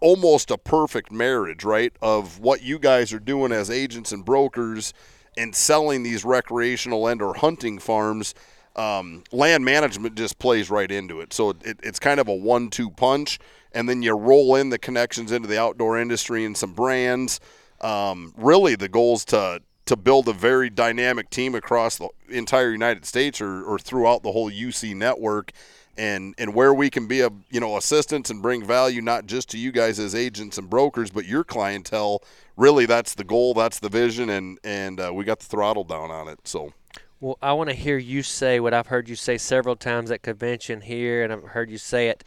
almost 0.00 0.50
a 0.50 0.58
perfect 0.58 1.12
marriage, 1.12 1.64
right? 1.64 1.92
Of 2.02 2.40
what 2.40 2.62
you 2.62 2.78
guys 2.78 3.12
are 3.12 3.20
doing 3.20 3.52
as 3.52 3.70
agents 3.70 4.10
and 4.10 4.24
brokers 4.24 4.92
and 5.36 5.54
selling 5.54 6.02
these 6.02 6.24
recreational 6.24 7.06
and 7.06 7.20
or 7.20 7.34
hunting 7.34 7.78
farms. 7.78 8.34
Um, 8.74 9.22
land 9.32 9.64
management 9.64 10.16
just 10.16 10.38
plays 10.38 10.70
right 10.70 10.90
into 10.90 11.20
it. 11.20 11.32
So 11.32 11.50
it, 11.50 11.78
it's 11.82 11.98
kind 11.98 12.18
of 12.18 12.26
a 12.26 12.34
one-two 12.34 12.90
punch, 12.90 13.38
and 13.72 13.88
then 13.88 14.02
you 14.02 14.14
roll 14.14 14.56
in 14.56 14.70
the 14.70 14.78
connections 14.78 15.30
into 15.30 15.46
the 15.46 15.60
outdoor 15.60 15.98
industry 15.98 16.44
and 16.44 16.56
some 16.56 16.72
brands. 16.72 17.38
Um, 17.80 18.32
really, 18.36 18.74
the 18.74 18.88
goal 18.88 19.14
is 19.14 19.24
to 19.26 19.60
to 19.86 19.96
build 19.96 20.28
a 20.28 20.32
very 20.32 20.70
dynamic 20.70 21.30
team 21.30 21.54
across 21.54 21.96
the 21.96 22.08
entire 22.28 22.70
United 22.70 23.04
States 23.04 23.40
or, 23.40 23.62
or 23.62 23.78
throughout 23.78 24.22
the 24.22 24.32
whole 24.32 24.50
UC 24.50 24.94
network 24.96 25.52
and 25.96 26.34
and 26.38 26.54
where 26.54 26.74
we 26.74 26.90
can 26.90 27.06
be 27.06 27.20
a 27.20 27.30
you 27.50 27.60
know 27.60 27.76
assistance 27.76 28.28
and 28.30 28.42
bring 28.42 28.64
value 28.64 29.00
not 29.00 29.26
just 29.26 29.48
to 29.50 29.58
you 29.58 29.70
guys 29.70 30.00
as 30.00 30.12
agents 30.14 30.58
and 30.58 30.68
brokers 30.68 31.10
but 31.10 31.24
your 31.24 31.44
clientele 31.44 32.20
really 32.56 32.84
that's 32.84 33.14
the 33.14 33.22
goal 33.22 33.54
that's 33.54 33.78
the 33.78 33.88
vision 33.88 34.28
and 34.28 34.58
and 34.64 34.98
uh, 34.98 35.12
we 35.14 35.24
got 35.24 35.38
the 35.38 35.46
throttle 35.46 35.84
down 35.84 36.10
on 36.10 36.26
it 36.26 36.40
so 36.44 36.72
Well, 37.20 37.38
I 37.40 37.52
want 37.52 37.70
to 37.70 37.76
hear 37.76 37.96
you 37.96 38.22
say 38.22 38.60
what 38.60 38.74
I've 38.74 38.88
heard 38.88 39.08
you 39.08 39.16
say 39.16 39.38
several 39.38 39.76
times 39.76 40.10
at 40.10 40.22
convention 40.22 40.80
here, 40.82 41.22
and 41.22 41.32
I've 41.32 41.42
heard 41.44 41.70
you 41.70 41.78
say 41.78 42.08
it. 42.08 42.24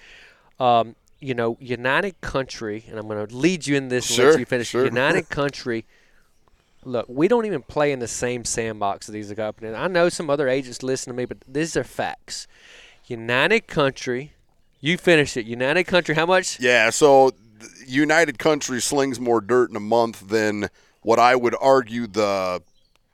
Um, 0.59 0.95
you 1.19 1.33
know, 1.33 1.57
United 1.59 2.19
Country, 2.21 2.85
and 2.89 2.97
I'm 2.99 3.07
going 3.07 3.27
to 3.27 3.35
lead 3.35 3.67
you 3.67 3.75
in 3.75 3.89
this 3.89 4.09
and 4.09 4.15
Sure, 4.15 4.31
let 4.31 4.37
you 4.37 4.45
finish. 4.45 4.69
sure. 4.69 4.85
United 4.85 5.29
Country 5.29 5.85
look, 6.87 7.05
we 7.09 7.27
don't 7.27 7.45
even 7.45 7.61
play 7.61 7.91
in 7.91 7.99
the 7.99 8.07
same 8.07 8.45
sandbox 8.45 9.09
as 9.09 9.13
these 9.13 9.31
companies. 9.33 9.75
I 9.75 9.87
know 9.87 10.09
some 10.09 10.29
other 10.29 10.47
agents 10.47 10.81
listen 10.81 11.13
to 11.13 11.17
me, 11.17 11.25
but 11.25 11.37
these 11.47 11.75
are 11.77 11.83
facts. 11.83 12.47
United 13.05 13.67
Country, 13.67 14.33
you 14.79 14.97
finished 14.97 15.37
it. 15.37 15.45
United 15.45 15.83
Country, 15.85 16.15
how 16.15 16.25
much? 16.25 16.59
Yeah, 16.59 16.89
so 16.89 17.31
United 17.85 18.39
Country 18.39 18.81
slings 18.81 19.19
more 19.19 19.41
dirt 19.41 19.69
in 19.69 19.75
a 19.75 19.81
month 19.81 20.27
than 20.29 20.69
what 21.01 21.19
I 21.19 21.35
would 21.35 21.55
argue 21.59 22.07
the 22.07 22.61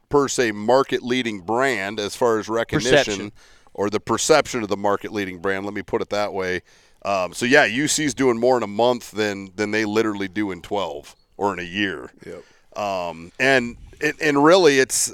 per 0.10 0.28
se 0.28 0.52
market 0.52 1.02
leading 1.04 1.42
brand 1.42 2.00
as 2.00 2.16
far 2.16 2.40
as 2.40 2.48
recognition 2.48 2.94
Perception. 2.96 3.32
or 3.74 3.90
the 3.90 4.00
perception 4.00 4.62
of 4.64 4.70
the 4.70 4.78
market 4.78 5.12
leading 5.12 5.40
brand. 5.40 5.66
Let 5.66 5.74
me 5.74 5.82
put 5.82 6.02
it 6.02 6.10
that 6.10 6.34
way. 6.34 6.62
Um, 7.04 7.34
so 7.34 7.46
yeah, 7.46 7.66
UC's 7.66 8.14
doing 8.14 8.40
more 8.40 8.56
in 8.58 8.64
a 8.64 8.68
month 8.68 9.12
than 9.12 9.52
than 9.56 9.72
they 9.72 9.86
literally 9.86 10.28
do 10.28 10.52
in 10.52 10.62
twelve 10.62 11.16
or 11.38 11.52
in 11.54 11.60
a 11.60 11.64
year. 11.64 12.12
Yep. 12.26 12.44
Um, 12.76 13.32
and 13.40 13.78
and- 14.02 14.20
and 14.22 14.44
really, 14.44 14.80
it's 14.80 15.14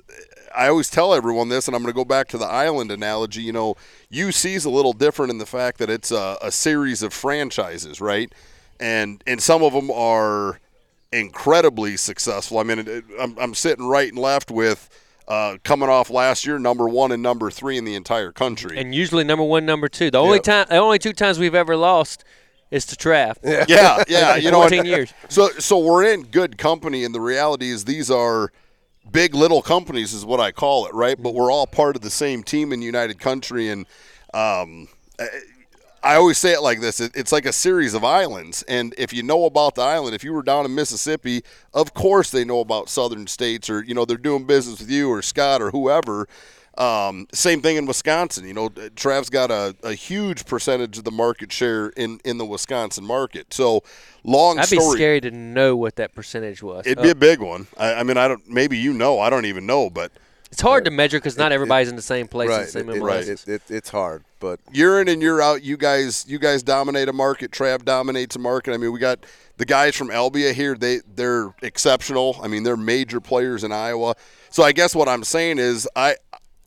I 0.55 0.67
always 0.67 0.89
tell 0.89 1.13
everyone 1.13 1.49
this, 1.49 1.67
and 1.67 1.75
I'm 1.75 1.83
going 1.83 1.93
to 1.93 1.95
go 1.95 2.03
back 2.05 2.27
to 2.29 2.37
the 2.37 2.45
island 2.45 2.91
analogy. 2.91 3.41
You 3.43 3.53
know, 3.53 3.75
UC's 4.11 4.65
a 4.65 4.69
little 4.69 4.93
different 4.93 5.29
in 5.31 5.37
the 5.37 5.45
fact 5.45 5.77
that 5.77 5.89
it's 5.91 6.11
a, 6.11 6.37
a 6.41 6.51
series 6.51 7.03
of 7.03 7.13
franchises, 7.13 8.01
right? 8.01 8.33
And 8.79 9.23
and 9.27 9.41
some 9.43 9.61
of 9.63 9.73
them 9.73 9.91
are 9.91 10.59
incredibly 11.11 11.97
successful. 11.97 12.59
I 12.59 12.63
mean, 12.63 12.79
it, 12.79 12.87
it- 12.87 13.03
I'm, 13.19 13.37
I'm 13.39 13.53
sitting 13.53 13.85
right 13.87 14.09
and 14.09 14.17
left 14.19 14.51
with. 14.51 14.89
Uh, 15.27 15.59
coming 15.63 15.87
off 15.89 16.09
last 16.09 16.43
year, 16.47 16.57
number 16.57 16.89
one 16.89 17.11
and 17.11 17.21
number 17.21 17.51
three 17.51 17.77
in 17.77 17.85
the 17.85 17.93
entire 17.93 18.31
country. 18.31 18.79
And 18.79 18.95
usually 18.95 19.23
number 19.23 19.43
one, 19.45 19.63
number 19.63 19.87
two. 19.87 20.09
The 20.09 20.17
only 20.17 20.37
Yep. 20.37 20.43
time, 20.43 20.65
the 20.71 20.77
only 20.77 20.97
two 20.97 21.13
times 21.13 21.37
we've 21.37 21.53
ever 21.53 21.75
lost 21.75 22.23
is 22.71 22.85
to 22.87 22.95
Trav. 22.95 23.35
yeah, 23.43 24.03
yeah, 24.07 24.35
you 24.35 24.51
know, 24.51 24.61
14 24.61 24.85
years. 24.85 25.13
So, 25.29 25.49
so 25.59 25.79
we're 25.79 26.05
in 26.13 26.23
good 26.23 26.57
company, 26.57 27.03
and 27.03 27.13
the 27.15 27.21
reality 27.21 27.69
is 27.69 27.85
these 27.85 28.09
are 28.11 28.51
big 29.11 29.33
little 29.33 29.61
companies, 29.61 30.13
is 30.13 30.25
what 30.25 30.39
I 30.39 30.51
call 30.51 30.85
it, 30.85 30.93
right? 30.93 31.21
But 31.21 31.33
we're 31.33 31.51
all 31.51 31.65
part 31.67 31.95
of 31.95 32.01
the 32.01 32.09
same 32.11 32.43
team 32.43 32.71
in 32.71 32.81
United 32.81 33.19
Country, 33.19 33.69
and 33.69 33.85
um, 34.33 34.87
I- 35.19 35.27
I 36.01 36.15
always 36.15 36.37
say 36.37 36.53
it 36.53 36.61
like 36.61 36.79
this: 36.79 37.01
it, 37.01 37.11
it's 37.13 37.33
like 37.33 37.45
a 37.45 37.51
series 37.51 37.93
of 37.93 38.05
islands, 38.05 38.63
and 38.69 38.95
if 38.97 39.11
you 39.11 39.21
know 39.21 39.43
about 39.43 39.75
the 39.75 39.81
island, 39.81 40.15
if 40.15 40.23
you 40.23 40.31
were 40.31 40.43
down 40.43 40.63
in 40.63 40.73
Mississippi, 40.73 41.43
of 41.73 41.93
course 41.93 42.29
they 42.31 42.45
know 42.45 42.61
about 42.61 42.87
Southern 42.87 43.27
states, 43.27 43.69
or 43.69 43.83
you 43.83 43.93
know 43.93 44.05
they're 44.05 44.15
doing 44.15 44.45
business 44.45 44.79
with 44.79 44.89
you 44.89 45.09
or 45.09 45.21
Scott 45.21 45.61
or 45.61 45.71
whoever. 45.71 46.25
Um, 46.79 47.27
same 47.33 47.61
thing 47.61 47.75
in 47.75 47.85
Wisconsin. 47.85 48.47
You 48.47 48.53
know, 48.53 48.69
Trav's 48.69 49.29
got 49.29 49.51
a, 49.51 49.75
a 49.83 49.93
huge 49.93 50.45
percentage 50.45 50.97
of 50.97 51.03
the 51.03 51.11
market 51.11 51.51
share 51.51 51.87
in, 51.89 52.21
in 52.23 52.37
the 52.37 52.45
Wisconsin 52.45 53.03
market. 53.03 53.53
So, 53.53 53.83
long 54.23 54.61
story. 54.63 54.85
I'd 54.87 54.91
be 54.91 54.95
scary 54.97 55.21
to 55.21 55.31
know 55.31 55.75
what 55.75 55.97
that 55.97 56.15
percentage 56.15 56.63
was. 56.63 56.85
It'd 56.87 56.99
Uh, 56.99 57.03
be 57.03 57.09
a 57.09 57.15
big 57.15 57.41
one. 57.41 57.67
I, 57.77 57.95
I 57.95 58.03
mean, 58.03 58.15
I 58.17 58.29
don't. 58.29 58.47
Maybe 58.47 58.77
you 58.77 58.93
know. 58.93 59.19
I 59.19 59.29
don't 59.29 59.45
even 59.45 59.65
know. 59.65 59.89
But 59.89 60.13
it's 60.51 60.61
hard 60.61 60.85
to 60.85 60.91
measure 60.91 61.17
because 61.17 61.37
not 61.37 61.51
It- 61.51 61.55
it- 61.55 61.55
everybody's 61.55 61.89
in 61.89 61.97
the 61.97 62.01
same 62.01 62.29
place. 62.29 62.47
right. 62.49 62.59
in 62.61 62.65
the 62.65 62.71
same 62.71 62.89
It- 62.89 62.95
it- 62.95 63.01
MLSs. 63.03 63.47
it- 63.47 63.49
it- 63.49 63.61
it's 63.75 63.89
hard, 63.89 64.23
but 64.39 64.61
year 64.71 65.01
in 65.01 65.09
and 65.09 65.21
year 65.21 65.41
out, 65.41 65.61
you 65.63 65.75
guys 65.75 66.23
you 66.29 66.39
guys 66.39 66.63
dominate 66.63 67.09
a 67.09 67.13
market. 67.13 67.51
Trav 67.51 67.83
dominates 67.83 68.37
a 68.37 68.39
market. 68.39 68.73
I 68.73 68.77
mean, 68.77 68.93
we 68.93 68.99
got 68.99 69.19
the 69.57 69.65
guys 69.65 69.97
from 69.97 70.07
Albia 70.07 70.53
here. 70.53 70.75
They 70.75 71.01
they're 71.13 71.53
exceptional. 71.61 72.39
I 72.41 72.47
mean, 72.47 72.63
they're 72.63 72.77
major 72.77 73.19
players 73.19 73.65
in 73.65 73.73
Iowa. 73.73 74.15
So 74.49 74.63
I 74.63 74.71
guess 74.71 74.95
what 74.95 75.09
I'm 75.09 75.25
saying 75.25 75.59
is 75.59 75.85
I. 75.93 76.15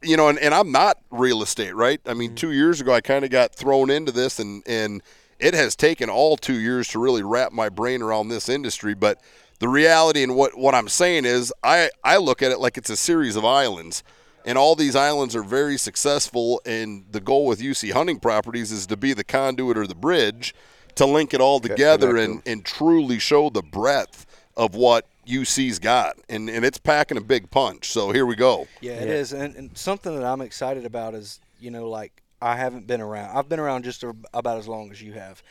You 0.03 0.17
know, 0.17 0.29
and, 0.29 0.39
and 0.39 0.53
I'm 0.53 0.73
not 0.73 0.99
real 1.11 1.43
estate, 1.43 1.75
right? 1.75 2.01
I 2.07 2.15
mean, 2.15 2.31
mm-hmm. 2.31 2.37
two 2.37 2.53
years 2.53 2.81
ago, 2.81 2.93
I 2.93 3.01
kind 3.01 3.25
of 3.25 3.31
got 3.31 3.55
thrown 3.55 3.91
into 3.91 4.13
this, 4.13 4.39
and, 4.39 4.63
and 4.67 5.03
it 5.39 5.55
has 5.55 5.77
taken 5.77 6.11
all 6.11 6.37
two 6.37 6.59
years 6.59 6.89
to 6.89 6.99
really 6.99 7.23
wrap 7.23 7.53
my 7.53 7.69
brain 7.69 8.03
around 8.03 8.29
this 8.29 8.49
industry. 8.49 8.95
But 8.95 9.21
the 9.61 9.69
reality 9.69 10.23
and 10.23 10.35
what, 10.35 10.59
what 10.59 10.75
I'm 10.75 10.89
saying 10.89 11.25
is, 11.25 11.53
I, 11.63 11.91
I 12.03 12.17
look 12.17 12.43
at 12.43 12.51
it 12.51 12.59
like 12.59 12.77
it's 12.77 12.91
a 12.91 12.97
series 12.97 13.37
of 13.37 13.45
islands 13.45 14.03
and 14.45 14.59
all 14.59 14.75
these 14.75 14.97
islands 14.97 15.37
are 15.37 15.43
very 15.43 15.77
successful 15.77 16.61
and 16.65 17.05
the 17.11 17.21
goal 17.21 17.47
with 17.47 17.61
UC 17.61 17.93
hunting 17.93 18.19
properties 18.19 18.73
is 18.73 18.87
to 18.87 18.97
be 18.97 19.13
the 19.13 19.25
conduit 19.25 19.79
or 19.79 19.87
the 19.87 19.95
bridge 19.95 20.55
to 20.97 21.07
link 21.07 21.33
it 21.33 21.41
all 21.41 21.61
together 21.61 22.17
and, 22.17 22.43
and 22.45 22.65
truly 22.65 23.19
show 23.19 23.51
the 23.51 23.63
breadth 23.63 24.27
of 24.57 24.75
what 24.75 25.07
UC's 25.31 25.79
got 25.79 26.17
and, 26.29 26.49
and 26.51 26.65
it's 26.65 26.79
packing 26.79 27.17
a 27.17 27.21
big 27.21 27.51
punch 27.51 27.91
so 27.91 28.11
here 28.11 28.27
we 28.27 28.35
go 28.35 28.67
Yeah, 28.81 28.93
it 28.93 29.09
is, 29.09 29.33
and, 29.33 29.55
and 29.57 29.77
something 29.77 30.15
that 30.15 30.25
I'm 30.25 30.41
excited 30.41 30.85
about 30.85 31.15
is 31.15 31.41
you 31.61 31.71
know 31.71 31.89
like 31.89 32.23
I 32.43 32.57
haven't 32.57 32.89
been 32.89 33.01
around. 33.01 33.37
I've 33.37 33.49
been 33.49 33.61
around 33.61 33.85
just 33.85 34.03
about 34.03 34.59
as 34.59 34.67
long 34.67 34.91
as 34.91 35.01
you 35.01 35.13
have, 35.13 35.43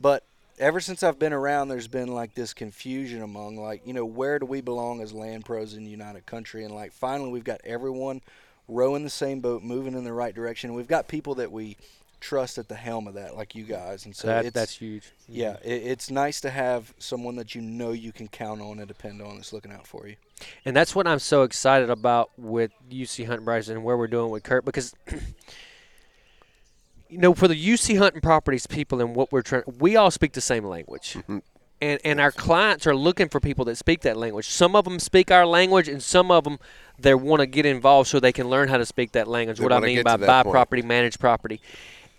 but 0.00 0.24
ever 0.58 0.80
since 0.80 1.02
I've 1.02 1.18
been 1.18 1.32
around, 1.32 1.68
there's 1.68 1.88
been 1.88 2.08
like 2.08 2.34
this 2.34 2.52
confusion 2.52 3.22
among 3.22 3.56
like 3.56 3.86
you 3.86 3.92
know 3.92 4.04
where 4.04 4.38
do 4.40 4.46
we 4.46 4.60
belong 4.60 5.00
as 5.00 5.12
land 5.12 5.44
pros 5.44 5.74
in 5.74 5.84
the 5.84 5.90
United 5.90 6.26
Country, 6.26 6.64
and 6.64 6.74
like 6.74 6.92
finally 6.92 7.30
we've 7.30 7.44
got 7.44 7.60
everyone 7.64 8.22
rowing 8.66 9.04
the 9.04 9.10
same 9.10 9.40
boat, 9.40 9.62
moving 9.62 9.94
in 9.94 10.04
the 10.04 10.12
right 10.12 10.34
direction. 10.34 10.74
We've 10.74 10.88
got 10.88 11.06
people 11.06 11.36
that 11.36 11.52
we 11.52 11.76
trust 12.22 12.56
at 12.56 12.68
the 12.68 12.74
helm 12.74 13.06
of 13.06 13.14
that, 13.14 13.36
like 13.36 13.54
you 13.54 13.64
guys, 13.64 14.06
and 14.06 14.16
so 14.16 14.28
that, 14.28 14.46
it's, 14.46 14.54
that's 14.54 14.76
huge. 14.76 15.04
Mm-hmm. 15.04 15.34
yeah, 15.34 15.56
it, 15.62 15.82
it's 15.82 16.10
nice 16.10 16.40
to 16.42 16.50
have 16.50 16.94
someone 16.98 17.36
that 17.36 17.54
you 17.54 17.60
know 17.60 17.90
you 17.90 18.12
can 18.12 18.28
count 18.28 18.62
on 18.62 18.78
and 18.78 18.88
depend 18.88 19.20
on 19.20 19.36
that's 19.36 19.52
looking 19.52 19.72
out 19.72 19.86
for 19.86 20.06
you. 20.06 20.16
And 20.64 20.74
that's 20.74 20.94
what 20.94 21.06
I'm 21.06 21.18
so 21.18 21.42
excited 21.42 21.90
about 21.90 22.30
with 22.38 22.70
UC 22.90 23.26
Hunt 23.26 23.44
Bryce 23.44 23.68
and 23.68 23.84
where 23.84 23.96
we're 23.96 24.06
doing 24.06 24.30
with 24.30 24.44
Curt 24.44 24.64
because 24.64 24.94
you 27.08 27.18
know 27.18 27.34
for 27.34 27.48
the 27.48 27.54
UC 27.54 27.98
Hunting 27.98 28.20
Properties 28.20 28.66
people 28.66 29.00
and 29.00 29.14
what 29.14 29.32
we're 29.32 29.42
trying 29.42 29.64
we 29.78 29.96
all 29.96 30.10
speak 30.10 30.32
the 30.32 30.40
same 30.40 30.64
language. 30.64 31.14
Mm-hmm. 31.14 31.38
And 31.80 32.00
and 32.04 32.20
our 32.20 32.30
clients 32.30 32.86
are 32.86 32.94
looking 32.94 33.28
for 33.28 33.40
people 33.40 33.64
that 33.64 33.76
speak 33.76 34.02
that 34.02 34.16
language. 34.16 34.48
Some 34.48 34.76
of 34.76 34.84
them 34.84 35.00
speak 35.00 35.32
our 35.32 35.44
language 35.44 35.88
and 35.88 36.00
some 36.00 36.30
of 36.30 36.44
them 36.44 36.60
they 36.98 37.14
want 37.14 37.40
to 37.40 37.46
get 37.46 37.66
involved 37.66 38.08
so 38.08 38.20
they 38.20 38.32
can 38.32 38.48
learn 38.48 38.68
how 38.68 38.76
to 38.76 38.86
speak 38.86 39.12
that 39.12 39.26
language. 39.26 39.58
They 39.58 39.64
what 39.64 39.72
I 39.72 39.80
mean 39.80 40.04
by 40.04 40.16
buy 40.16 40.44
point. 40.44 40.52
property, 40.52 40.82
manage 40.82 41.18
property. 41.18 41.60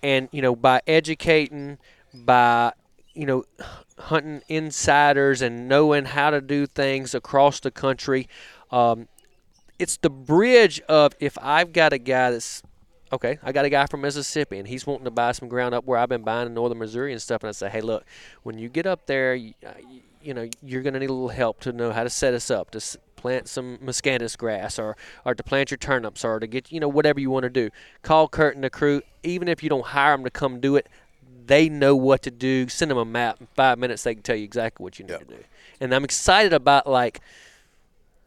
And 0.03 0.27
you 0.31 0.41
know 0.41 0.55
by 0.55 0.81
educating 0.86 1.77
by 2.13 2.74
you 3.13 3.25
know 3.25 3.45
hunting 3.98 4.41
insiders 4.50 5.41
and 5.41 5.67
knowing 5.67 6.05
how 6.05 6.29
to 6.29 6.41
do 6.41 6.67
things 6.67 7.15
across 7.15 7.60
the 7.60 7.72
country 7.72 8.27
um, 8.72 9.07
it's 9.79 9.98
the 9.98 10.10
bridge 10.10 10.81
of 10.89 11.13
if 11.19 11.38
i've 11.41 11.72
got 11.74 11.93
a 11.93 11.98
guy 11.98 12.31
that's 12.31 12.62
okay 13.12 13.38
i 13.43 13.51
got 13.51 13.65
a 13.65 13.69
guy 13.69 13.86
from 13.86 14.01
mississippi 14.01 14.57
and 14.57 14.67
he's 14.67 14.86
wanting 14.86 15.05
to 15.05 15.12
buy 15.12 15.31
some 15.31 15.48
ground 15.48 15.74
up 15.75 15.86
where 15.86 15.98
i've 16.00 16.10
been 16.10 16.24
buying 16.24 16.48
in 16.48 16.53
northern 16.53 16.77
missouri 16.79 17.12
and 17.12 17.22
stuff 17.22 17.43
and 17.43 17.50
i 17.50 17.51
say 17.51 17.69
hey 17.69 17.81
look 17.81 18.03
when 18.43 18.57
you 18.57 18.67
get 18.69 18.86
up 18.86 19.05
there 19.05 19.36
you, 19.36 19.53
uh, 19.65 19.72
you- 20.22 20.33
know 20.33 20.50
you're 20.63 20.81
going 20.81 20.93
to 20.93 21.00
need 21.00 21.10
a 21.10 21.13
little 21.13 21.29
help 21.29 21.60
to 21.60 21.72
know 21.72 21.91
how 21.91 22.03
to 22.03 22.10
set 22.10 22.33
us 22.33 22.50
up 22.50 22.72
to 22.72 22.79
plant 23.23 23.47
some 23.47 23.77
miscanthus 23.77 24.37
grass 24.37 24.77
or 24.77 24.97
or 25.25 25.33
to 25.33 25.43
plant 25.43 25.71
your 25.71 25.77
turnips 25.77 26.25
or 26.25 26.39
to 26.41 26.47
get 26.47 26.71
you 26.73 26.79
know 26.79 26.89
whatever 26.89 27.21
you 27.21 27.31
want 27.31 27.43
to 27.43 27.49
do 27.49 27.69
call 28.01 28.27
curt 28.27 28.53
and 28.55 28.63
the 28.65 28.69
crew 28.69 29.01
even 29.23 29.47
if 29.47 29.63
you 29.63 29.69
don't 29.69 29.85
hire 29.87 30.13
them 30.13 30.25
to 30.25 30.29
come 30.29 30.59
do 30.59 30.75
it 30.75 30.87
they 31.47 31.69
know 31.69 31.95
what 31.95 32.21
to 32.23 32.31
do. 32.31 32.67
Send 32.69 32.91
them 32.91 32.97
a 32.97 33.05
map. 33.05 33.41
In 33.41 33.47
five 33.55 33.77
minutes, 33.77 34.03
they 34.03 34.13
can 34.13 34.23
tell 34.23 34.35
you 34.35 34.43
exactly 34.43 34.83
what 34.83 34.99
you 34.99 35.05
need 35.05 35.19
to 35.19 35.25
do. 35.25 35.43
And 35.79 35.93
I'm 35.93 36.03
excited 36.03 36.53
about 36.53 36.87
like, 36.87 37.21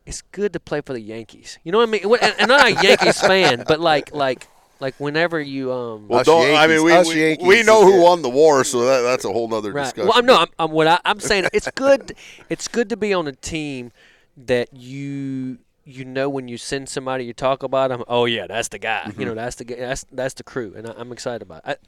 it's 0.05 0.23
good 0.33 0.53
to 0.53 0.61
play 0.61 0.81
for 0.81 0.93
the 0.93 1.01
Yankees. 1.01 1.59
You 1.65 1.73
know 1.73 1.79
what 1.79 1.89
I 1.89 1.93
mean? 1.93 2.05
And 2.05 2.35
and 2.39 2.53
I'm 2.53 2.61
not 2.61 2.67
a 2.67 2.73
Yankees 2.83 3.21
fan, 3.21 3.65
but 3.67 3.81
like 3.81 4.15
like 4.15 4.47
like 4.79 4.95
whenever 4.99 5.41
you 5.41 5.73
um. 5.73 6.07
well 6.07 6.23
don't 6.23 6.55
I 6.55 6.67
mean 6.67 6.85
we, 6.85 6.93
we, 7.03 7.37
we 7.43 7.63
know 7.63 7.85
who 7.85 8.03
won 8.03 8.23
the 8.23 8.29
war 8.29 8.63
so 8.63 8.85
that, 8.85 9.01
that's 9.01 9.25
a 9.25 9.33
whole 9.33 9.53
other 9.55 9.73
Right. 9.73 9.85
discussion 9.85 10.09
Well, 10.09 10.19
I'm 10.19 10.27
no, 10.27 10.37
I'm, 10.37 10.49
I'm 10.59 10.71
what 10.71 10.87
I, 10.87 11.01
I'm 11.05 11.19
saying. 11.19 11.47
It's 11.53 11.71
good. 11.73 12.15
It's 12.49 12.69
good 12.69 12.89
to 12.91 12.97
be 12.97 13.13
on 13.13 13.27
a 13.27 13.33
team 13.33 13.91
that 14.37 14.75
you 14.75 15.59
you 15.85 16.05
know 16.05 16.29
when 16.29 16.49
you 16.49 16.59
send 16.59 16.89
somebody, 16.89 17.25
you 17.25 17.33
talk 17.33 17.63
about 17.63 17.89
them. 17.89 18.03
Oh 18.09 18.25
yeah, 18.25 18.47
that's 18.47 18.69
the 18.69 18.79
guy. 18.79 19.13
You 19.17 19.25
know, 19.25 19.35
that's 19.35 19.57
the. 19.57 19.65
That's 19.65 20.05
that's 20.13 20.35
the 20.35 20.43
crew, 20.43 20.75
and 20.77 20.87
I, 20.87 20.95
I'm 20.97 21.13
excited 21.13 21.43
about. 21.43 21.63
It. 21.67 21.81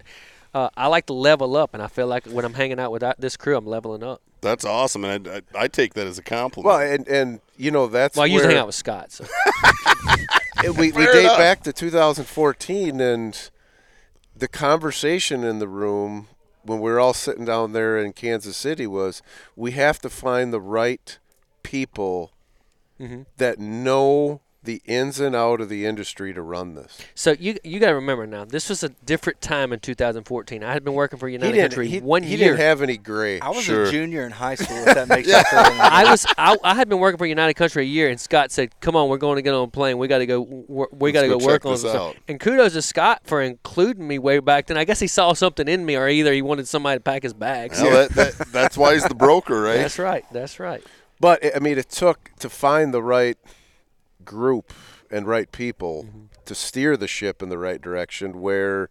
I, 0.54 0.58
uh, 0.58 0.70
I 0.76 0.86
like 0.86 1.06
to 1.06 1.12
level 1.12 1.56
up, 1.56 1.74
and 1.74 1.82
I 1.82 1.88
feel 1.88 2.06
like 2.06 2.26
when 2.26 2.44
I'm 2.44 2.54
hanging 2.54 2.80
out 2.80 2.90
with 2.90 3.00
that, 3.00 3.20
this 3.20 3.36
crew, 3.36 3.56
I'm 3.56 3.66
leveling 3.66 4.02
up. 4.02 4.22
that's 4.40 4.64
awesome 4.64 5.04
and 5.04 5.28
I, 5.28 5.36
I, 5.36 5.64
I 5.64 5.68
take 5.68 5.92
that 5.94 6.06
as 6.06 6.16
a 6.16 6.22
compliment 6.22 6.66
well, 6.66 6.80
and 6.80 7.06
and 7.08 7.40
you 7.56 7.70
know 7.70 7.86
that's 7.86 8.16
Well, 8.16 8.24
I 8.24 8.26
usually 8.26 8.46
where 8.46 8.50
hang 8.52 8.60
out 8.60 8.66
with 8.66 8.74
Scott. 8.74 9.12
So. 9.12 9.26
we, 10.64 10.92
we 10.92 11.04
date 11.04 11.24
enough. 11.24 11.38
back 11.38 11.62
to 11.64 11.72
2014 11.72 13.00
and 13.00 13.50
the 14.34 14.48
conversation 14.48 15.44
in 15.44 15.58
the 15.58 15.68
room 15.68 16.28
when 16.62 16.80
we 16.80 16.90
were 16.90 17.00
all 17.00 17.14
sitting 17.14 17.44
down 17.44 17.72
there 17.72 17.98
in 17.98 18.12
Kansas 18.12 18.56
City 18.56 18.86
was 18.86 19.22
we 19.56 19.72
have 19.72 19.98
to 20.00 20.08
find 20.08 20.52
the 20.52 20.60
right 20.60 21.18
people 21.62 22.32
Mm-hmm. 23.00 23.22
that 23.36 23.58
know 23.58 24.40
the 24.64 24.82
ins 24.86 25.18
and 25.20 25.34
out 25.36 25.60
of 25.62 25.68
the 25.70 25.86
industry 25.86 26.34
to 26.34 26.42
run 26.42 26.74
this. 26.74 26.98
So 27.14 27.30
you 27.38 27.56
you 27.62 27.78
got 27.78 27.86
to 27.86 27.94
remember 27.94 28.26
now, 28.26 28.44
this 28.44 28.68
was 28.68 28.82
a 28.82 28.88
different 28.88 29.40
time 29.40 29.72
in 29.72 29.78
2014. 29.78 30.64
I 30.64 30.72
had 30.72 30.84
been 30.84 30.92
working 30.94 31.18
for 31.18 31.28
United 31.28 31.54
he 31.54 31.60
Country 31.60 31.88
he, 31.88 32.00
one 32.00 32.22
he 32.24 32.30
year. 32.36 32.48
didn't 32.50 32.58
have 32.58 32.82
any 32.82 32.98
gray. 32.98 33.40
I 33.40 33.48
was 33.50 33.62
Sure. 33.64 33.84
a 33.84 33.90
junior 33.90 34.26
in 34.26 34.32
high 34.32 34.56
school. 34.56 34.76
If 34.78 34.94
that 34.96 35.08
makes 35.08 35.28
you 35.28 35.34
feel 35.34 35.44
I 35.52 36.04
was 36.10 36.26
I, 36.36 36.56
I 36.64 36.74
had 36.74 36.88
been 36.88 36.98
working 36.98 37.16
for 37.18 37.24
United 37.24 37.54
Country 37.54 37.84
a 37.84 37.86
year, 37.86 38.10
and 38.10 38.20
Scott 38.20 38.50
said, 38.50 38.78
"Come 38.80 38.96
on, 38.96 39.08
we're 39.08 39.16
going 39.16 39.36
to 39.36 39.42
get 39.42 39.54
on 39.54 39.64
a 39.68 39.70
plane. 39.70 39.96
We 39.96 40.08
got 40.08 40.18
to 40.18 40.26
go. 40.26 40.40
wor- 40.42 40.90
We 40.92 41.12
got 41.12 41.22
to 41.22 41.28
go 41.28 41.38
go 41.38 41.46
work 41.46 41.64
on 41.64 41.72
this 41.72 41.82
some 41.82 41.96
out. 41.96 42.16
And 42.26 42.38
kudos 42.40 42.72
to 42.72 42.82
Scott 42.82 43.22
for 43.24 43.40
including 43.40 44.06
me 44.06 44.18
way 44.18 44.40
back 44.40 44.66
then. 44.66 44.76
I 44.76 44.84
guess 44.84 44.98
he 45.00 45.06
saw 45.06 45.32
something 45.34 45.68
in 45.68 45.86
me, 45.86 45.96
or 45.96 46.08
either 46.08 46.32
he 46.32 46.42
wanted 46.42 46.66
somebody 46.68 46.98
to 46.98 47.02
pack 47.02 47.22
his 47.22 47.32
bags. 47.32 47.80
Well, 47.80 48.08
that, 48.08 48.10
that, 48.36 48.48
that's 48.52 48.76
why 48.76 48.94
he's 48.94 49.04
the 49.04 49.14
broker 49.14 49.62
right 49.62 49.76
That's 49.76 49.98
right. 50.00 50.24
That's 50.32 50.58
right. 50.60 50.84
But 51.20 51.54
I 51.54 51.58
mean, 51.58 51.78
it 51.78 51.90
took 51.90 52.30
to 52.38 52.48
find 52.48 52.92
the 52.94 53.02
right 53.02 53.38
group 54.24 54.72
and 55.10 55.26
right 55.26 55.50
people 55.50 56.04
Mm-hmm. 56.04 56.24
to 56.44 56.54
steer 56.54 56.96
the 56.96 57.08
ship 57.08 57.42
in 57.42 57.48
the 57.48 57.58
right 57.58 57.80
direction, 57.80 58.40
where 58.40 58.90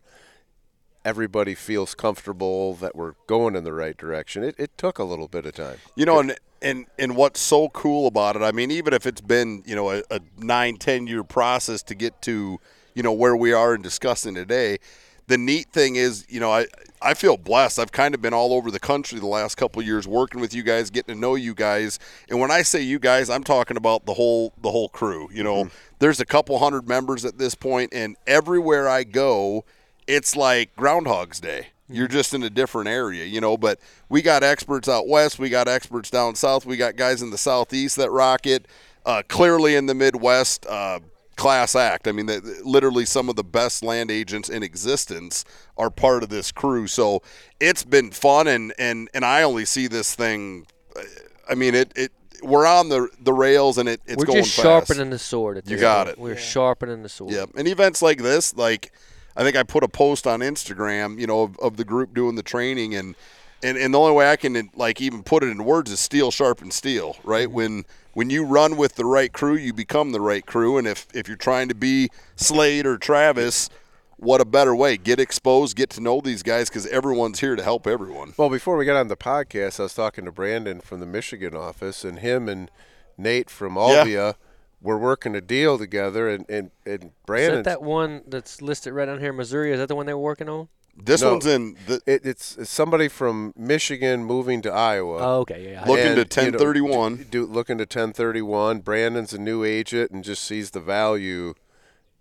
everybody 1.06 1.56
feels 1.56 1.96
comfortable 1.96 2.74
that 2.76 2.96
we're 2.96 3.14
going 3.28 3.56
in 3.56 3.64
the 3.64 3.74
right 3.74 3.96
direction. 3.98 4.44
It, 4.44 4.56
it 4.58 4.78
took 4.78 5.00
a 5.00 5.04
little 5.04 5.28
bit 5.28 5.46
of 5.46 5.54
time. 5.54 5.78
You 5.96 6.06
know, 6.06 6.20
and 6.20 6.36
and 6.62 6.86
and 7.00 7.16
what's 7.16 7.40
so 7.40 7.70
cool 7.70 8.08
about 8.08 8.36
it? 8.36 8.42
I 8.42 8.52
mean, 8.52 8.72
even 8.72 8.94
if 8.94 9.06
it's 9.06 9.22
been 9.22 9.64
you 9.66 9.76
know 9.76 9.92
a, 9.92 10.04
a 10.12 10.20
nine 10.38 10.78
ten 10.78 11.08
year 11.08 11.24
process 11.24 11.82
to 11.84 11.96
get 11.96 12.22
to 12.24 12.60
you 12.94 13.04
know 13.04 13.14
where 13.14 13.36
we 13.36 13.54
are 13.54 13.74
and 13.74 13.84
discussing 13.84 14.34
today, 14.36 14.80
the 15.28 15.38
neat 15.38 15.72
thing 15.72 15.96
is 15.96 16.26
you 16.30 16.40
know 16.40 16.52
I 16.52 16.68
I 17.02 17.14
feel 17.14 17.38
blessed. 17.38 17.78
I've 17.78 17.92
kind 17.92 18.16
of 18.16 18.22
been 18.22 18.34
all 18.34 18.54
over 18.54 18.72
the 18.72 18.80
country 18.80 19.20
the 19.20 19.28
last 19.28 19.56
couple 19.56 19.80
of 19.80 19.86
years 19.86 20.08
working 20.08 20.42
with 20.42 20.54
you 20.54 20.64
guys, 20.64 20.90
getting 20.90 21.14
to 21.14 21.20
know 21.20 21.36
you 21.36 21.54
guys. 21.54 22.00
And 22.28 22.40
when 22.40 22.50
I 22.50 22.64
say 22.64 22.82
you 22.82 22.98
guys, 22.98 23.30
I'm 23.30 23.44
talking 23.44 23.78
about 23.78 24.06
the 24.06 24.16
whole 24.16 24.54
the 24.62 24.72
whole 24.72 24.90
crew. 24.90 25.30
You 25.32 25.44
know, 25.44 25.70
there's 26.00 26.20
a 26.20 26.26
couple 26.26 26.58
hundred 26.58 26.88
members 26.88 27.24
at 27.24 27.38
this 27.38 27.54
point, 27.56 27.94
and 27.94 28.16
everywhere 28.26 28.90
I 28.90 29.04
go, 29.04 29.64
it's 30.08 30.36
like 30.36 30.76
Groundhog's 30.76 31.40
Day. 31.40 31.68
You're 31.90 32.08
just 32.08 32.34
in 32.34 32.44
a 32.44 32.50
different 32.50 32.90
area, 32.90 33.26
you 33.26 33.40
know. 33.40 33.58
But 33.58 33.80
we 34.10 34.22
got 34.22 34.44
experts 34.44 34.90
out 34.90 35.08
west, 35.08 35.38
we 35.38 35.50
got 35.50 35.68
experts 35.68 36.10
down 36.10 36.36
south, 36.36 36.66
we 36.66 36.78
got 36.78 36.96
guys 36.96 37.22
in 37.22 37.30
the 37.30 37.38
southeast 37.38 37.96
that 37.98 38.12
rock 38.12 38.48
it. 38.48 38.68
Uh, 39.06 39.24
clearly 39.30 39.76
in 39.76 39.86
the 39.86 39.94
Midwest, 39.94 40.66
uh, 40.66 41.00
class 41.38 41.76
act. 41.76 42.08
I 42.08 42.12
mean, 42.12 42.26
the, 42.26 42.62
literally 42.66 43.06
some 43.06 43.30
of 43.30 43.36
the 43.38 43.44
best 43.44 43.84
land 43.84 44.12
agents 44.12 44.50
in 44.50 44.64
existence 44.64 45.46
are 45.78 45.90
part 45.90 46.24
of 46.24 46.30
this 46.30 46.52
crew. 46.52 46.88
So 46.88 47.22
it's 47.60 47.84
been 47.84 48.12
fun, 48.12 48.48
and 48.48 48.74
and 48.78 49.10
and 49.14 49.24
I 49.24 49.44
only 49.44 49.64
see 49.66 49.88
this 49.88 50.14
thing. 50.16 50.68
uh, 50.96 51.02
I 51.50 51.56
mean, 51.56 51.74
it 51.76 51.94
it 51.96 52.12
we're 52.44 52.68
on 52.68 52.90
the 52.90 53.08
the 53.22 53.34
rails, 53.34 53.78
and 53.78 53.88
it 53.88 54.02
it's 54.06 54.18
We're 54.18 54.26
going 54.26 54.44
just 54.44 54.56
fast. 54.56 54.64
sharpening 54.64 55.10
the 55.10 55.20
sword. 55.20 55.58
At 55.58 55.70
You 55.70 55.78
got 55.80 56.08
point. 56.08 56.18
it. 56.18 56.22
We're 56.22 56.36
sharpening 56.38 57.04
the 57.04 57.10
sword. 57.10 57.32
Yeah, 57.32 57.46
and 57.56 57.68
events 57.68 58.02
like 58.02 58.22
this, 58.22 58.56
like 58.56 58.92
I 59.36 59.44
think 59.44 59.56
I 59.56 59.64
put 59.64 59.84
a 59.84 59.88
post 59.88 60.28
on 60.28 60.42
Instagram, 60.42 61.20
you 61.20 61.28
know, 61.28 61.44
of, 61.44 61.58
of 61.60 61.78
the 61.78 61.86
group 61.86 62.14
doing 62.14 62.36
the 62.36 62.44
training, 62.44 62.96
and, 62.96 63.16
and 63.64 63.78
and 63.78 63.94
the 63.94 64.00
only 64.00 64.14
way 64.14 64.30
I 64.30 64.36
can 64.36 64.70
like 64.76 65.02
even 65.02 65.24
put 65.24 65.44
it 65.44 65.48
in 65.48 65.64
words 65.64 65.92
is 65.92 66.00
steel 66.00 66.32
sharpens 66.32 66.76
steel, 66.76 67.18
right? 67.24 67.50
When 67.50 67.86
when 68.14 68.30
you 68.30 68.44
run 68.46 68.78
with 68.78 68.96
the 68.96 69.06
right 69.06 69.32
crew, 69.32 69.56
you 69.56 69.74
become 69.74 70.12
the 70.12 70.22
right 70.22 70.46
crew, 70.46 70.78
and 70.78 70.88
if 70.88 71.08
if 71.14 71.28
you're 71.28 71.38
trying 71.38 71.70
to 71.70 71.76
be 71.76 72.10
Slade 72.36 72.86
or 72.86 72.98
Travis, 72.98 73.70
what 74.18 74.42
a 74.42 74.46
better 74.46 74.76
way? 74.76 74.98
Get 74.98 75.20
exposed, 75.20 75.76
get 75.76 75.90
to 75.92 76.02
know 76.02 76.22
these 76.22 76.44
guys 76.44 76.70
because 76.70 76.88
everyone's 76.88 77.40
here 77.40 77.56
to 77.56 77.64
help 77.64 77.86
everyone. 77.86 78.34
Well, 78.38 78.50
before 78.50 78.78
we 78.78 78.86
got 78.86 78.98
on 78.98 79.08
the 79.08 79.18
podcast, 79.18 79.80
I 79.80 79.84
was 79.84 79.94
talking 79.94 80.26
to 80.26 80.32
Brandon 80.32 80.82
from 80.82 81.00
the 81.00 81.06
Michigan 81.06 81.56
office, 81.56 82.04
and 82.04 82.20
him 82.20 82.50
and 82.50 82.72
Nate 83.18 83.50
from 83.50 83.76
Albia 83.76 84.36
were 84.82 84.98
working 84.98 85.36
a 85.36 85.42
deal 85.42 85.78
together, 85.78 86.30
and 86.30 86.50
and, 86.50 86.72
and 86.86 87.04
Is 87.04 87.10
Brandon. 87.26 87.56
that 87.58 87.66
that 87.66 87.82
one 87.82 88.24
that's 88.28 88.62
listed 88.62 88.94
right 88.94 89.06
down 89.06 89.20
here, 89.20 89.34
Missouri? 89.34 89.72
Is 89.72 89.80
that 89.80 89.88
the 89.88 89.96
one 89.96 90.06
they 90.06 90.14
were 90.14 90.20
working 90.20 90.50
on? 90.50 90.70
This 91.00 91.22
No. 91.22 91.34
one's 91.34 91.46
in 91.46 91.78
the 91.86 92.02
it, 92.08 92.26
it's, 92.26 92.58
it's 92.58 92.72
somebody 92.72 93.08
from 93.08 93.54
Michigan 93.56 94.24
moving 94.26 94.62
to 94.64 94.72
Iowa. 94.72 95.18
Oh, 95.20 95.40
okay, 95.42 95.64
yeah. 95.64 95.72
yeah. 95.72 95.86
Looking 95.86 96.16
to 96.16 96.22
And, 96.22 96.46
you 96.46 96.52
know, 96.52 96.60
1031. 96.92 97.28
do, 97.30 97.46
looking 97.46 97.78
to 97.78 97.84
1031. 97.84 98.80
Brandon's 98.80 99.32
a 99.32 99.38
new 99.38 99.64
agent 99.64 100.10
and 100.12 100.24
just 100.24 100.44
sees 100.44 100.72
the 100.72 100.80
value 100.80 101.54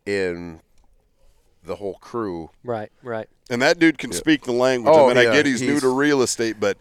in 0.04 0.60
the 1.64 1.76
whole 1.76 1.94
crew. 1.94 2.50
right, 2.62 2.92
right. 3.02 3.28
and 3.50 3.60
that 3.60 3.78
dude 3.78 3.98
can 3.98 4.12
speak 4.12 4.44
the 4.44 4.52
language. 4.52 4.94
Oh, 4.96 5.06
I 5.10 5.14
mean, 5.14 5.18
I 5.26 5.32
get 5.32 5.46
he's, 5.46 5.60
new 5.62 5.80
to 5.80 5.88
real 5.88 6.22
estate, 6.22 6.60
but 6.60 6.76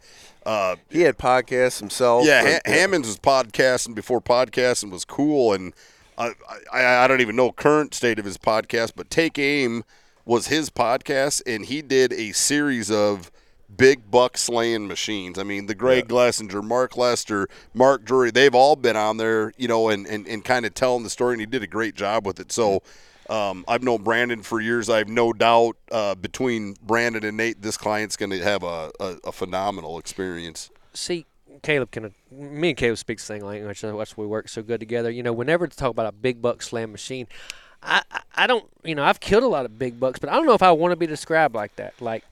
uh, 0.45 0.75
He 0.91 1.01
had 1.01 1.17
podcasts 1.17 1.79
himself. 1.79 2.25
Yeah, 2.27 2.43
but- 2.43 2.51
ha- 2.67 2.71
Hammonds 2.71 3.07
was 3.07 3.17
podcasting 3.17 3.95
before 3.95 4.21
podcasting 4.21 4.91
was 4.91 5.03
cool, 5.05 5.53
and 5.53 5.73
I, 6.19 6.33
I 6.71 6.85
I 7.03 7.07
don't 7.07 7.19
even 7.21 7.35
know 7.35 7.51
current 7.51 7.95
state 7.95 8.19
of 8.19 8.25
his 8.25 8.37
podcast, 8.37 8.91
but 8.95 9.09
Take 9.09 9.39
Aim 9.39 9.83
was 10.25 10.47
his 10.47 10.69
podcast, 10.69 11.41
and 11.45 11.65
he 11.65 11.81
did 11.81 12.11
a 12.13 12.31
series 12.31 12.89
of 12.91 13.31
big 13.75 14.09
buck 14.09 14.37
slaying 14.37 14.87
machines. 14.87 15.37
I 15.37 15.43
mean, 15.43 15.67
the 15.67 15.75
Greg 15.75 16.07
Glessinger, 16.07 16.63
Mark 16.63 16.97
Lester, 16.97 17.47
Mark 17.73 18.05
Drury, 18.05 18.31
they've 18.31 18.55
all 18.55 18.75
been 18.75 18.95
on 18.95 19.17
there, 19.17 19.53
you 19.57 19.67
know, 19.67 19.89
and, 19.89 20.05
and, 20.07 20.27
and 20.27 20.43
kind 20.43 20.65
of 20.65 20.73
telling 20.73 21.03
the 21.03 21.09
story, 21.09 21.33
and 21.33 21.41
he 21.41 21.45
did 21.45 21.63
a 21.63 21.67
great 21.67 21.95
job 21.95 22.25
with 22.25 22.39
it. 22.39 22.51
So. 22.51 22.81
Um, 23.27 23.65
I've 23.67 23.81
known 23.81 24.03
Brandon 24.03 24.43
for 24.43 24.61
years. 24.61 24.87
I 24.87 24.99
have 24.99 25.09
no 25.09 25.33
doubt 25.33 25.77
uh, 25.91 26.13
between 26.13 26.75
Brandon 26.83 27.25
and 27.25 27.37
Nate, 27.37 27.59
this 27.59 27.75
client's 27.75 28.15
going 28.15 28.29
to 28.29 28.37
have 28.43 28.61
a, 28.61 28.91
a, 28.99 29.17
a 29.23 29.31
phenomenal 29.31 29.97
experience. 29.97 30.69
See, 30.93 31.25
Caleb 31.63 31.89
can. 31.89 32.13
Me 32.31 32.69
and 32.69 32.77
Caleb 32.77 32.99
speak 32.99 33.17
the 33.17 33.23
same 33.23 33.41
language. 33.41 33.81
That's 33.81 34.15
why 34.15 34.23
we 34.23 34.27
work 34.27 34.47
so 34.47 34.61
good 34.61 34.79
together. 34.79 35.09
You 35.09 35.23
know, 35.23 35.33
whenever 35.33 35.65
to 35.65 35.75
talk 35.75 35.89
about 35.89 36.05
a 36.05 36.11
big 36.11 36.39
buck 36.39 36.61
slam 36.61 36.91
machine, 36.91 37.27
I, 37.83 38.01
I 38.11 38.21
I 38.35 38.47
don't. 38.47 38.65
You 38.83 38.95
know, 38.95 39.03
I've 39.03 39.19
killed 39.19 39.43
a 39.43 39.47
lot 39.47 39.65
of 39.65 39.77
big 39.79 39.99
bucks, 39.99 40.19
but 40.19 40.29
I 40.29 40.35
don't 40.35 40.45
know 40.45 40.53
if 40.53 40.63
I 40.63 40.71
want 40.71 40.91
to 40.91 40.95
be 40.95 41.07
described 41.07 41.55
like 41.55 41.75
that. 41.77 41.93
Like 42.01 42.23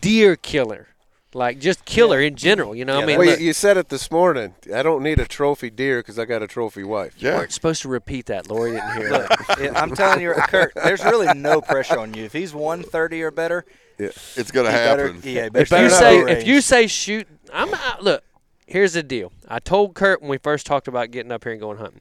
deer 0.00 0.36
killer, 0.36 0.88
like 1.32 1.58
just 1.58 1.84
killer 1.84 2.20
in 2.20 2.36
general. 2.36 2.74
You 2.74 2.84
know, 2.84 3.00
I 3.00 3.04
mean, 3.04 3.18
well, 3.18 3.24
you, 3.26 3.30
look, 3.32 3.40
you 3.40 3.52
said 3.52 3.76
it 3.76 3.88
this 3.88 4.10
morning. 4.10 4.54
I 4.74 4.82
don't 4.82 5.02
need 5.02 5.20
a 5.20 5.26
trophy 5.26 5.70
deer 5.70 6.00
because 6.00 6.18
I 6.18 6.24
got 6.24 6.42
a 6.42 6.46
trophy 6.46 6.84
wife. 6.84 7.14
you 7.18 7.28
weren't 7.30 7.52
supposed 7.52 7.82
to 7.82 7.88
repeat 7.88 8.26
that. 8.26 8.48
Lori 8.48 8.72
didn't 8.72 8.96
hear 8.96 9.10
Look, 9.10 9.28
that. 9.28 9.72
I'm 9.76 9.94
telling 9.94 10.20
you, 10.22 10.32
Curt. 10.34 10.72
There's 10.74 11.04
really 11.04 11.32
no 11.38 11.60
pressure 11.60 11.98
on 11.98 12.14
you. 12.14 12.24
If 12.24 12.32
he's 12.32 12.52
130 12.54 13.22
or 13.22 13.30
better, 13.30 13.64
yeah, 13.98 14.08
It's 14.36 14.50
going 14.50 14.66
to 14.66 14.72
he 14.72 14.76
better, 14.78 15.06
happen. 15.12 15.20
yeah, 15.24 15.48
better 15.48 15.62
if 15.76 15.82
you 15.82 15.90
say 15.90 16.22
range. 16.22 16.38
if 16.38 16.46
you 16.46 16.60
say 16.60 16.86
shoot, 16.86 17.26
I'm 17.52 17.72
uh, 17.72 17.96
look. 18.00 18.24
Here's 18.66 18.94
the 18.94 19.02
deal. 19.02 19.30
I 19.46 19.58
told 19.58 19.94
Curt 19.94 20.22
when 20.22 20.30
we 20.30 20.38
first 20.38 20.64
talked 20.66 20.88
about 20.88 21.10
getting 21.10 21.30
up 21.30 21.44
here 21.44 21.52
and 21.52 21.60
going 21.60 21.76
hunting. 21.76 22.00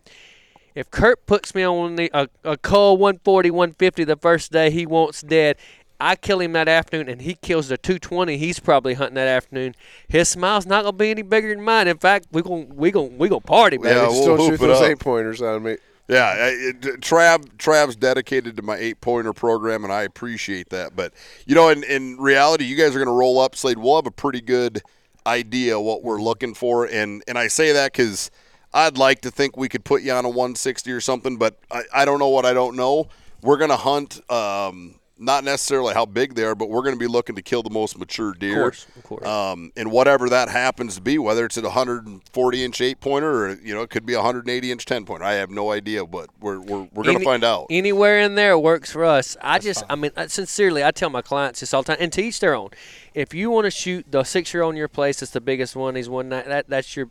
If 0.75 0.89
Curt 0.91 1.25
puts 1.25 1.53
me 1.53 1.63
on 1.63 1.95
the, 1.95 2.09
a, 2.13 2.27
a 2.43 2.57
call 2.57 2.97
140, 2.97 3.51
150 3.51 4.03
the 4.03 4.15
first 4.15 4.51
day 4.51 4.71
he 4.71 4.85
wants 4.85 5.21
dead, 5.21 5.57
I 5.99 6.15
kill 6.15 6.41
him 6.41 6.53
that 6.53 6.67
afternoon 6.67 7.07
and 7.09 7.21
he 7.21 7.35
kills 7.35 7.69
the 7.69 7.77
220 7.77 8.37
he's 8.37 8.59
probably 8.59 8.95
hunting 8.95 9.15
that 9.15 9.27
afternoon. 9.27 9.75
His 10.07 10.29
smile's 10.29 10.65
not 10.65 10.83
gonna 10.83 10.97
be 10.97 11.11
any 11.11 11.21
bigger 11.21 11.49
than 11.53 11.63
mine. 11.63 11.87
In 11.87 11.97
fact, 11.97 12.27
we 12.31 12.41
going 12.41 12.75
we 12.75 12.91
going 12.91 13.17
we 13.17 13.29
gonna 13.29 13.41
party, 13.41 13.77
man. 13.77 13.95
Yeah, 13.95 14.07
we'll 14.07 14.25
don't 14.25 14.37
hoop 14.37 14.59
shoot 14.59 14.65
it 14.65 14.67
those 14.67 14.81
up. 14.81 14.89
eight 14.89 14.99
pointers 14.99 15.41
on 15.41 15.63
me. 15.63 15.77
Yeah, 16.09 16.25
I- 16.25 16.47
it, 16.49 16.81
Trav 16.99 17.45
Trav's 17.57 17.95
dedicated 17.95 18.57
to 18.57 18.61
my 18.61 18.75
eight 18.75 18.99
pointer 18.99 19.31
program, 19.31 19.83
and 19.85 19.93
I 19.93 20.01
appreciate 20.03 20.69
that. 20.69 20.95
But 20.95 21.13
you 21.45 21.55
know, 21.55 21.69
in, 21.69 21.83
in 21.83 22.17
reality, 22.17 22.65
you 22.65 22.75
guys 22.75 22.89
are 22.89 22.99
going 22.99 23.07
to 23.07 23.13
roll 23.13 23.39
up, 23.39 23.55
Slade. 23.55 23.77
We'll 23.77 23.95
have 23.95 24.05
a 24.07 24.11
pretty 24.11 24.41
good 24.41 24.81
idea 25.25 25.79
what 25.79 26.03
we're 26.03 26.21
looking 26.21 26.53
for, 26.53 26.85
and 26.85 27.23
and 27.27 27.37
I 27.37 27.47
say 27.47 27.71
that 27.71 27.93
because 27.93 28.29
I'd 28.73 28.97
like 28.97 29.21
to 29.21 29.31
think 29.31 29.55
we 29.55 29.69
could 29.69 29.83
put 29.83 30.01
you 30.01 30.11
on 30.13 30.25
a 30.25 30.29
160 30.29 30.91
or 30.91 31.01
something, 31.01 31.37
but 31.37 31.59
I, 31.71 31.83
I 31.93 32.05
don't 32.05 32.19
know 32.19 32.29
what 32.29 32.45
I 32.45 32.53
don't 32.53 32.75
know. 32.75 33.07
We're 33.41 33.57
going 33.57 33.69
to 33.69 33.77
hunt. 33.77 34.19
Um, 34.31 34.95
not 35.23 35.43
necessarily 35.43 35.93
how 35.93 36.05
big 36.05 36.33
they 36.33 36.43
are, 36.43 36.55
but 36.55 36.69
we're 36.69 36.81
going 36.81 36.95
to 36.95 36.99
be 36.99 37.07
looking 37.07 37.35
to 37.35 37.41
kill 37.41 37.63
the 37.63 37.69
most 37.69 37.97
mature 37.97 38.33
deer. 38.33 38.53
Of 38.53 38.63
course, 38.63 38.87
of 38.95 39.03
course. 39.03 39.25
Um, 39.25 39.71
and 39.77 39.91
whatever 39.91 40.27
that 40.29 40.49
happens 40.49 40.95
to 40.95 41.01
be, 41.01 41.17
whether 41.17 41.45
it's 41.45 41.57
at 41.57 41.63
140 41.63 42.63
inch 42.63 42.81
eight 42.81 42.99
pointer 42.99 43.45
or 43.45 43.53
you 43.53 43.73
know 43.73 43.81
it 43.83 43.89
could 43.89 44.05
be 44.05 44.15
180 44.15 44.71
inch 44.71 44.85
10 44.85 45.05
pointer, 45.05 45.23
I 45.23 45.33
have 45.33 45.49
no 45.49 45.71
idea, 45.71 46.05
but 46.05 46.29
we're 46.39 46.59
we're, 46.59 46.87
we're 46.93 47.03
going 47.03 47.19
to 47.19 47.23
find 47.23 47.43
out. 47.43 47.67
Anywhere 47.69 48.19
in 48.19 48.35
there 48.35 48.57
works 48.57 48.91
for 48.91 49.05
us. 49.05 49.37
I 49.41 49.59
just, 49.59 49.83
I 49.89 49.95
mean, 49.95 50.11
uh, 50.15 50.27
sincerely, 50.27 50.83
I 50.83 50.91
tell 50.91 51.09
my 51.09 51.21
clients 51.21 51.59
this 51.59 51.73
all 51.73 51.83
the 51.83 51.93
time, 51.93 51.97
and 52.03 52.11
to 52.13 52.21
each 52.21 52.39
their 52.39 52.55
own. 52.55 52.71
If 53.13 53.33
you 53.33 53.51
want 53.51 53.65
to 53.65 53.71
shoot 53.71 54.11
the 54.11 54.23
six-year 54.23 54.63
on 54.63 54.75
your 54.75 54.87
place, 54.87 55.21
it's 55.21 55.31
the 55.31 55.41
biggest 55.41 55.75
one. 55.75 55.95
He's 55.95 56.09
one 56.09 56.29
that, 56.29 56.47
that 56.47 56.69
that's 56.69 56.95
your. 56.95 57.09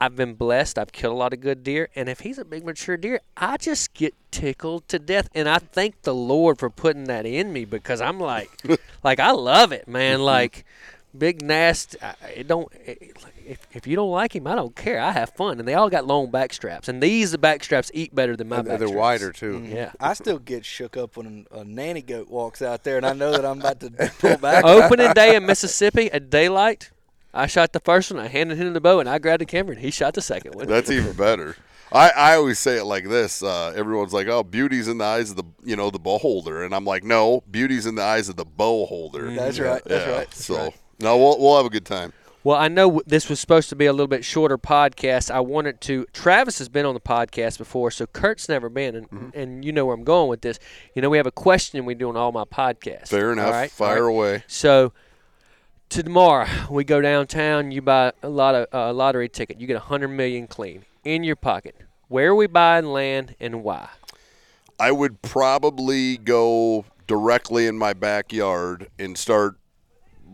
I've 0.00 0.16
been 0.16 0.34
blessed. 0.34 0.78
I've 0.78 0.92
killed 0.92 1.14
a 1.14 1.16
lot 1.16 1.32
of 1.32 1.40
good 1.40 1.62
deer, 1.62 1.88
and 1.94 2.08
if 2.08 2.20
he's 2.20 2.38
a 2.38 2.44
big 2.44 2.64
mature 2.64 2.96
deer, 2.96 3.20
I 3.36 3.56
just 3.56 3.94
get 3.94 4.14
tickled 4.30 4.86
to 4.88 4.98
death, 4.98 5.28
and 5.34 5.48
I 5.48 5.58
thank 5.58 6.02
the 6.02 6.14
Lord 6.14 6.58
for 6.58 6.68
putting 6.70 7.04
that 7.04 7.24
in 7.26 7.52
me 7.52 7.64
because 7.64 8.00
I'm 8.00 8.18
like, 8.20 8.50
like 9.04 9.20
I 9.20 9.30
love 9.30 9.72
it, 9.72 9.86
man. 9.88 10.16
Mm-hmm. 10.16 10.24
Like 10.24 10.64
big 11.16 11.42
nast, 11.42 11.96
I- 12.02 12.14
it 12.34 12.48
don't. 12.48 12.70
It, 12.84 13.16
if, 13.46 13.66
if 13.74 13.86
you 13.86 13.94
don't 13.94 14.10
like 14.10 14.34
him, 14.34 14.46
I 14.46 14.54
don't 14.54 14.74
care. 14.74 14.98
I 14.98 15.12
have 15.12 15.28
fun, 15.34 15.58
and 15.58 15.68
they 15.68 15.74
all 15.74 15.90
got 15.90 16.06
long 16.06 16.30
back 16.30 16.52
straps, 16.54 16.88
and 16.88 17.02
these 17.02 17.30
the 17.32 17.36
back 17.38 17.62
straps 17.62 17.90
eat 17.92 18.14
better 18.14 18.36
than 18.36 18.48
my 18.48 18.56
And 18.60 18.68
back 18.68 18.78
they're 18.78 18.88
straps. 18.88 18.98
wider 19.00 19.32
too. 19.32 19.60
Mm-hmm. 19.60 19.72
Yeah. 19.76 19.92
I 20.00 20.14
still 20.14 20.38
get 20.38 20.64
shook 20.64 20.96
up 20.96 21.16
when 21.18 21.46
a 21.50 21.62
nanny 21.62 22.00
goat 22.00 22.28
walks 22.30 22.62
out 22.62 22.84
there, 22.84 22.96
and 22.96 23.04
I 23.06 23.12
know 23.12 23.32
that 23.32 23.44
I'm 23.44 23.60
about 23.60 23.80
to 23.80 23.90
pull 24.18 24.36
back. 24.38 24.64
Opening 24.64 25.12
day 25.12 25.36
in 25.36 25.44
Mississippi 25.44 26.10
at 26.10 26.30
daylight, 26.30 26.90
I 27.34 27.46
shot 27.46 27.72
the 27.72 27.80
first 27.80 28.10
one. 28.12 28.20
I 28.24 28.28
handed 28.28 28.56
him 28.58 28.72
the 28.72 28.80
bow, 28.80 29.00
and 29.00 29.08
I 29.08 29.18
grabbed 29.18 29.40
the 29.42 29.46
camera, 29.46 29.74
and 29.74 29.84
he 29.84 29.90
shot 29.90 30.14
the 30.14 30.22
second 30.22 30.54
one. 30.54 30.66
That's 30.68 30.90
even 30.90 31.12
better. 31.16 31.56
I, 31.92 32.10
I 32.10 32.34
always 32.36 32.58
say 32.58 32.76
it 32.78 32.84
like 32.84 33.08
this. 33.08 33.42
Uh, 33.42 33.72
everyone's 33.76 34.12
like, 34.12 34.26
"Oh, 34.26 34.42
beauty's 34.42 34.88
in 34.88 34.98
the 34.98 35.04
eyes 35.04 35.30
of 35.30 35.36
the 35.36 35.44
you 35.64 35.76
know 35.76 35.90
the 35.90 35.98
beholder," 35.98 36.62
and 36.64 36.74
I'm 36.74 36.84
like, 36.84 37.04
"No, 37.04 37.42
beauty's 37.50 37.86
in 37.86 37.94
the 37.94 38.02
eyes 38.02 38.28
of 38.28 38.36
the 38.36 38.44
bow 38.44 38.86
holder." 38.86 39.30
That's 39.30 39.58
right. 39.60 39.82
That's 39.84 40.06
yeah. 40.06 40.12
right. 40.12 40.30
That's 40.30 40.44
so 40.44 40.56
right. 40.56 40.74
no, 41.00 41.18
we'll 41.18 41.38
we'll 41.40 41.56
have 41.56 41.66
a 41.66 41.70
good 41.70 41.84
time. 41.84 42.12
Well, 42.42 42.58
I 42.58 42.68
know 42.68 43.00
this 43.06 43.30
was 43.30 43.40
supposed 43.40 43.70
to 43.70 43.76
be 43.76 43.86
a 43.86 43.92
little 43.92 44.06
bit 44.06 44.22
shorter 44.22 44.58
podcast. 44.58 45.30
I 45.30 45.40
wanted 45.40 45.80
to. 45.82 46.04
Travis 46.12 46.58
has 46.58 46.68
been 46.68 46.84
on 46.84 46.92
the 46.94 47.00
podcast 47.00 47.56
before, 47.58 47.90
so 47.90 48.06
Curt's 48.06 48.48
never 48.50 48.68
been, 48.68 48.96
and, 48.96 49.10
Mm-hmm. 49.10 49.38
and 49.38 49.64
you 49.64 49.72
know 49.72 49.86
where 49.86 49.94
I'm 49.94 50.04
going 50.04 50.28
with 50.28 50.42
this. 50.42 50.58
You 50.94 51.00
know, 51.00 51.08
we 51.08 51.16
have 51.16 51.26
a 51.26 51.30
question 51.32 51.84
we 51.86 51.94
do 51.94 52.08
on 52.10 52.16
all 52.16 52.32
my 52.32 52.44
podcasts. 52.44 53.08
Fair 53.08 53.32
enough. 53.32 53.46
All 53.46 53.52
right? 53.52 53.70
Fire 53.70 53.96
All 53.96 54.02
right. 54.02 54.10
away. 54.10 54.44
So, 54.46 54.92
tomorrow 56.02 56.48
we 56.70 56.82
go 56.82 57.00
downtown. 57.00 57.70
You 57.70 57.80
buy 57.80 58.12
a 58.22 58.28
lot 58.28 58.54
of 58.54 58.66
uh, 58.72 58.92
lottery 58.92 59.28
ticket. 59.28 59.60
You 59.60 59.66
get 59.66 59.76
a 59.76 59.80
hundred 59.80 60.08
million 60.08 60.46
clean 60.46 60.84
in 61.04 61.22
your 61.22 61.36
pocket. 61.36 61.76
Where 62.08 62.30
are 62.30 62.34
we 62.34 62.46
buying 62.46 62.86
land 62.86 63.36
and 63.38 63.62
why? 63.62 63.88
I 64.78 64.90
would 64.90 65.22
probably 65.22 66.16
go 66.16 66.84
directly 67.06 67.66
in 67.66 67.78
my 67.78 67.92
backyard 67.92 68.88
and 68.98 69.16
start 69.16 69.56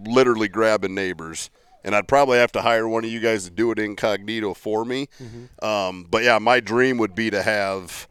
literally 0.07 0.49
grabbing 0.49 0.95
neighbors. 0.95 1.51
And 1.85 1.95
I'd 1.95 2.09
probably 2.09 2.39
have 2.39 2.53
to 2.53 2.63
hire 2.63 2.89
one 2.89 3.05
of 3.05 3.11
you 3.11 3.21
guys 3.21 3.45
to 3.45 3.51
do 3.51 3.71
it 3.71 3.79
incognito 3.79 4.55
for 4.55 4.85
me. 4.85 5.09
Um, 5.63 6.07
but 6.11 6.23
yeah, 6.23 6.39
my 6.39 6.61
dream 6.61 6.97
would 6.99 7.15
be 7.15 7.31
to 7.31 7.43
have 7.43 8.09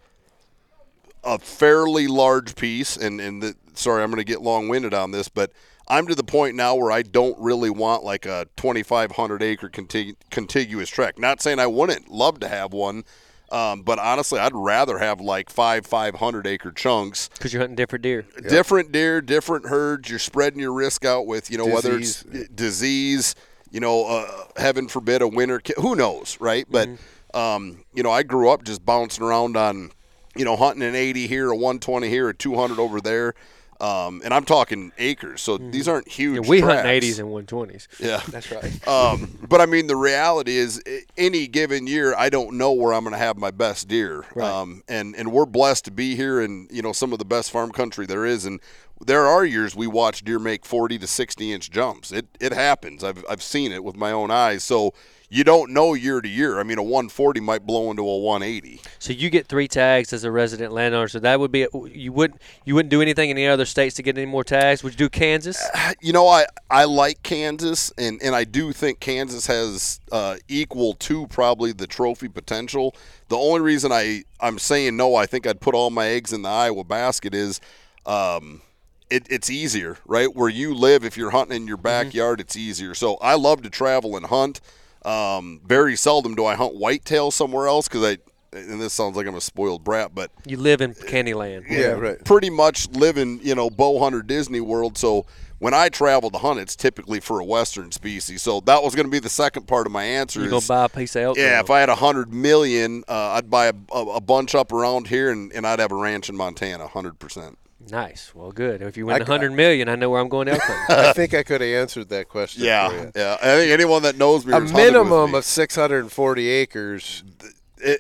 a 1.23 1.39
fairly 1.39 2.07
large 2.07 2.55
piece. 2.55 2.95
And, 2.95 3.19
and 3.19 3.41
the, 3.41 3.55
sorry, 3.73 4.03
I'm 4.03 4.09
going 4.09 4.17
to 4.17 4.23
get 4.23 4.41
long 4.41 4.69
winded 4.69 4.93
on 4.93 5.11
this, 5.11 5.29
but 5.29 5.51
I'm 5.89 6.05
to 6.07 6.15
the 6.15 6.23
point 6.23 6.55
now 6.55 6.75
where 6.75 6.91
I 6.91 7.01
don't 7.01 7.37
really 7.39 7.69
want 7.69 8.03
like 8.03 8.25
a 8.25 8.47
2,500 8.57 9.41
acre 9.41 9.69
contig- 9.69 10.15
contiguous 10.29 10.89
tract. 10.89 11.17
Not 11.17 11.41
saying 11.41 11.59
I 11.59 11.67
wouldn't 11.67 12.09
love 12.09 12.39
to 12.41 12.47
have 12.47 12.73
one. 12.73 13.03
Um, 13.51 13.81
but 13.81 13.97
honestly, 13.97 14.39
I'd 14.39 14.53
rather 14.53 14.99
have 14.99 15.19
like 15.19 15.49
five 15.49 15.87
500 15.87 16.45
acre 16.45 16.71
chunks 16.71 17.29
Because 17.29 17.51
you're 17.51 17.61
hunting 17.61 17.75
different 17.75 18.03
deer. 18.03 18.23
different 18.47 18.91
deer, 18.91 19.21
different 19.21 19.67
herds. 19.69 20.07
You're 20.07 20.19
spreading 20.19 20.59
your 20.59 20.71
risk 20.71 21.03
out 21.03 21.25
with, 21.25 21.49
you 21.49 21.57
know, 21.57 21.65
whether 21.65 21.97
it's 21.97 22.21
Disease. 22.53 23.33
uh, 23.35 23.41
you 23.71 23.79
know, 23.79 24.05
uh, 24.05 24.43
heaven 24.57 24.87
forbid 24.87 25.23
a 25.23 25.27
winter. 25.27 25.59
Ki- 25.59 25.73
who 25.77 25.95
knows, 25.95 26.37
right? 26.39 26.67
But, 26.69 26.89
um, 27.33 27.83
you 27.95 28.03
know, 28.03 28.11
I 28.11 28.21
grew 28.21 28.49
up 28.49 28.63
just 28.63 28.85
bouncing 28.85 29.23
around 29.23 29.57
on, 29.57 29.91
you 30.35 30.45
know, 30.45 30.55
hunting 30.55 30.83
an 30.83 30.93
80 30.95 31.25
here, 31.27 31.49
a 31.49 31.55
120 31.55 32.07
here, 32.07 32.29
a 32.29 32.35
200 32.35 32.77
over 32.79 33.01
there. 33.01 33.33
Um, 33.81 34.21
and 34.25 34.33
I'm 34.33 34.43
talking 34.43 34.91
acres, 34.97 35.41
so 35.41 35.57
these 35.57 35.87
aren't 35.87 36.07
huge. 36.07 36.43
Yeah, 36.43 36.49
we 36.49 36.59
hunt 36.59 36.85
80s 36.85 37.19
and 37.19 37.29
120s. 37.29 37.87
Yeah. 37.99 38.21
That's 38.29 38.51
right. 38.51 38.69
Um, 38.89 39.37
but 39.47 39.61
I 39.61 39.65
mean, 39.65 39.87
the 39.87 39.95
reality 39.95 40.57
is, 40.57 40.81
any 41.15 41.47
given 41.47 41.85
year, 41.85 42.15
I 42.17 42.29
don't 42.29 42.57
know 42.57 42.71
where 42.73 42.93
I'm 42.93 43.03
going 43.03 43.13
to 43.13 43.19
have 43.19 43.37
my 43.37 43.51
best 43.51 43.87
deer. 43.87 44.25
Right. 44.33 44.49
Um, 44.49 44.81
and 44.87 45.15
and 45.15 45.31
we're 45.31 45.45
blessed 45.45 45.85
to 45.85 45.91
be 45.91 46.15
here 46.15 46.41
in 46.41 46.67
you 46.71 46.81
know 46.81 46.91
some 46.91 47.13
of 47.13 47.19
the 47.19 47.25
best 47.25 47.51
farm 47.51 47.71
country 47.71 48.05
there 48.05 48.25
is. 48.25 48.45
And 48.45 48.59
there 49.05 49.27
are 49.27 49.45
years 49.45 49.75
we 49.75 49.87
watch 49.87 50.23
deer 50.23 50.39
make 50.39 50.65
40 50.65 50.97
to 50.99 51.07
60 51.07 51.53
inch 51.53 51.71
jumps. 51.71 52.11
It 52.11 52.27
it 52.39 52.51
happens. 52.51 53.03
I've 53.03 53.23
I've 53.29 53.43
seen 53.43 53.71
it 53.71 53.83
with 53.83 53.95
my 53.95 54.11
own 54.11 54.31
eyes. 54.31 54.63
So 54.63 54.93
you 55.29 55.43
don't 55.43 55.71
know 55.71 55.93
year 55.93 56.21
to 56.21 56.27
year. 56.27 56.59
I 56.59 56.63
mean, 56.63 56.79
a 56.79 56.83
140 56.83 57.39
might 57.39 57.65
blow 57.65 57.91
into 57.91 58.01
a 58.01 58.17
180. 58.17 58.81
So 58.97 59.13
you 59.13 59.29
get 59.29 59.47
three 59.47 59.67
tags 59.67 60.11
as 60.11 60.23
a 60.23 60.31
resident 60.31 60.73
landowner. 60.73 61.07
So 61.07 61.19
that 61.19 61.39
would 61.39 61.51
be 61.51 61.67
you 61.91 62.11
wouldn't 62.11 62.41
you 62.65 62.73
wouldn't 62.73 62.89
do 62.89 63.01
anything 63.01 63.29
in 63.29 63.37
any 63.37 63.47
other 63.47 63.65
states 63.65 63.95
to 63.97 64.03
get 64.03 64.17
any 64.17 64.25
more 64.25 64.43
tags. 64.43 64.83
Would 64.83 64.93
you 64.93 64.97
do 64.97 65.09
Kansas? 65.09 65.63
you 66.01 66.13
know, 66.13 66.27
I, 66.27 66.45
I 66.69 66.85
like 66.85 67.21
Kansas, 67.21 67.93
and, 67.97 68.19
and 68.23 68.35
I 68.35 68.43
do 68.43 68.71
think 68.71 68.99
Kansas 68.99 69.47
has 69.47 69.99
uh, 70.11 70.37
equal 70.47 70.93
to 70.95 71.27
probably 71.27 71.71
the 71.71 71.87
trophy 71.87 72.27
potential. 72.27 72.95
The 73.27 73.37
only 73.37 73.61
reason 73.61 73.91
I, 73.91 74.23
I'm 74.39 74.57
saying 74.57 74.97
no, 74.97 75.15
I 75.15 75.27
think 75.27 75.45
I'd 75.45 75.61
put 75.61 75.75
all 75.75 75.91
my 75.91 76.07
eggs 76.07 76.33
in 76.33 76.41
the 76.41 76.49
Iowa 76.49 76.83
basket 76.83 77.35
is 77.35 77.61
um, 78.05 78.61
it, 79.09 79.27
it's 79.29 79.49
easier, 79.49 79.97
right? 80.05 80.33
Where 80.33 80.49
you 80.49 80.73
live, 80.73 81.03
if 81.03 81.17
you're 81.17 81.31
hunting 81.31 81.57
in 81.57 81.67
your 81.67 81.77
backyard, 81.77 82.39
it's 82.39 82.55
easier. 82.55 82.93
So 82.95 83.15
I 83.15 83.35
love 83.35 83.61
to 83.63 83.69
travel 83.69 84.15
and 84.17 84.25
hunt. 84.25 84.61
Um, 85.05 85.61
very 85.65 85.95
seldom 85.95 86.35
do 86.35 86.45
I 86.45 86.55
hunt 86.55 86.75
whitetail 86.75 87.31
somewhere 87.31 87.67
else 87.67 87.87
because 87.87 88.03
I, 88.03 88.17
and 88.57 88.81
this 88.81 88.93
sounds 88.93 89.15
like 89.15 89.27
I'm 89.27 89.35
a 89.35 89.41
spoiled 89.41 89.83
brat, 89.83 90.13
but 90.13 90.31
You 90.45 90.57
live 90.57 90.81
in 90.81 90.93
Candyland. 90.93 91.69
Yeah, 91.69 91.91
right. 91.91 92.23
pretty 92.25 92.49
much 92.49 92.89
live 92.89 93.17
in 93.17 93.39
you 93.41 93.55
know 93.55 93.69
bow 93.69 93.99
hunter 93.99 94.21
Disney 94.21 94.59
World. 94.59 94.97
So 94.97 95.25
when 95.59 95.73
I 95.73 95.89
travel 95.89 96.29
to 96.31 96.37
hunt, 96.37 96.59
it's 96.59 96.75
typically 96.75 97.19
for 97.19 97.39
a 97.39 97.45
western 97.45 97.91
species. 97.91 98.41
So 98.41 98.61
that 98.61 98.81
was 98.81 98.95
going 98.95 99.05
to 99.05 99.11
be 99.11 99.19
the 99.19 99.29
second 99.29 99.67
part 99.67 99.85
of 99.85 99.91
my 99.91 100.03
answer. 100.03 100.41
You're 100.41 100.61
buy 100.61 100.85
a 100.85 100.89
piece 100.89 101.15
of 101.15 101.21
elk. 101.21 101.37
yeah, 101.37 101.59
if 101.59 101.69
I 101.69 101.79
had 101.79 101.89
a 101.89 101.95
hundred 101.95 102.33
million, 102.33 103.03
uh, 103.07 103.13
I'd 103.31 103.49
buy 103.49 103.67
a, 103.67 103.73
a, 103.93 104.05
a 104.15 104.21
bunch 104.21 104.55
up 104.55 104.71
around 104.71 105.07
here, 105.07 105.31
and, 105.31 105.51
and 105.53 105.67
I'd 105.67 105.79
have 105.79 105.91
a 105.91 105.95
ranch 105.95 106.29
in 106.29 106.35
Montana, 106.35 106.87
hundred 106.87 107.19
percent. 107.19 107.57
Nice. 107.89 108.33
Well, 108.35 108.51
good. 108.51 108.81
If 108.81 108.97
you 108.97 109.05
win 109.05 109.13
I 109.13 109.17
a 109.17 109.19
got- 109.19 109.27
hundred 109.27 109.53
million, 109.53 109.87
I 109.89 109.95
know 109.95 110.09
where 110.09 110.19
I'm 110.21 110.27
going 110.29 110.47
elk 110.47 110.59
hunting. 110.61 110.95
I 111.05 111.13
think 111.13 111.33
I 111.33 111.43
could 111.43 111.61
have 111.61 111.69
answered 111.69 112.09
that 112.09 112.27
question. 112.27 112.61
for 112.61 112.65
Yeah, 112.67 112.91
you. 112.91 113.11
yeah. 113.15 113.37
I 113.41 113.55
think 113.55 113.71
anyone 113.71 114.03
that 114.03 114.17
knows 114.17 114.45
me, 114.45 114.53
A 114.53 114.57
or 114.57 114.61
with 114.61 114.73
minimum 114.73 115.31
me- 115.31 115.37
of 115.37 115.45
640 115.45 116.47
acres. 116.49 117.23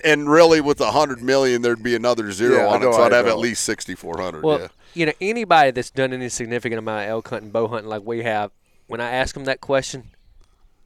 and 0.03 0.29
really 0.29 0.59
with 0.59 0.81
a 0.81 0.91
hundred 0.91 1.21
million, 1.21 1.61
there'd 1.61 1.81
be 1.81 1.95
another 1.95 2.31
zero 2.33 2.57
Yeah, 2.57 2.65
I 2.67 2.75
on 2.75 2.81
it, 2.81 2.85
know, 2.85 2.91
so 2.91 3.03
I'd 3.03 3.13
have 3.13 3.27
at 3.27 3.37
least 3.37 3.63
sixty 3.63 3.95
four 3.95 4.19
hundred. 4.19 4.43
Well, 4.43 4.59
yeah. 4.59 4.67
you 4.93 5.05
know, 5.05 5.13
anybody 5.21 5.71
that's 5.71 5.89
done 5.89 6.11
any 6.11 6.27
significant 6.27 6.79
amount 6.79 7.03
of 7.05 7.09
elk 7.11 7.29
hunting, 7.29 7.49
bow 7.51 7.69
hunting 7.69 7.89
like 7.89 8.03
we 8.03 8.23
have, 8.23 8.51
when 8.87 8.99
I 8.99 9.09
ask 9.11 9.33
them 9.33 9.45
that 9.45 9.61
question, 9.61 10.09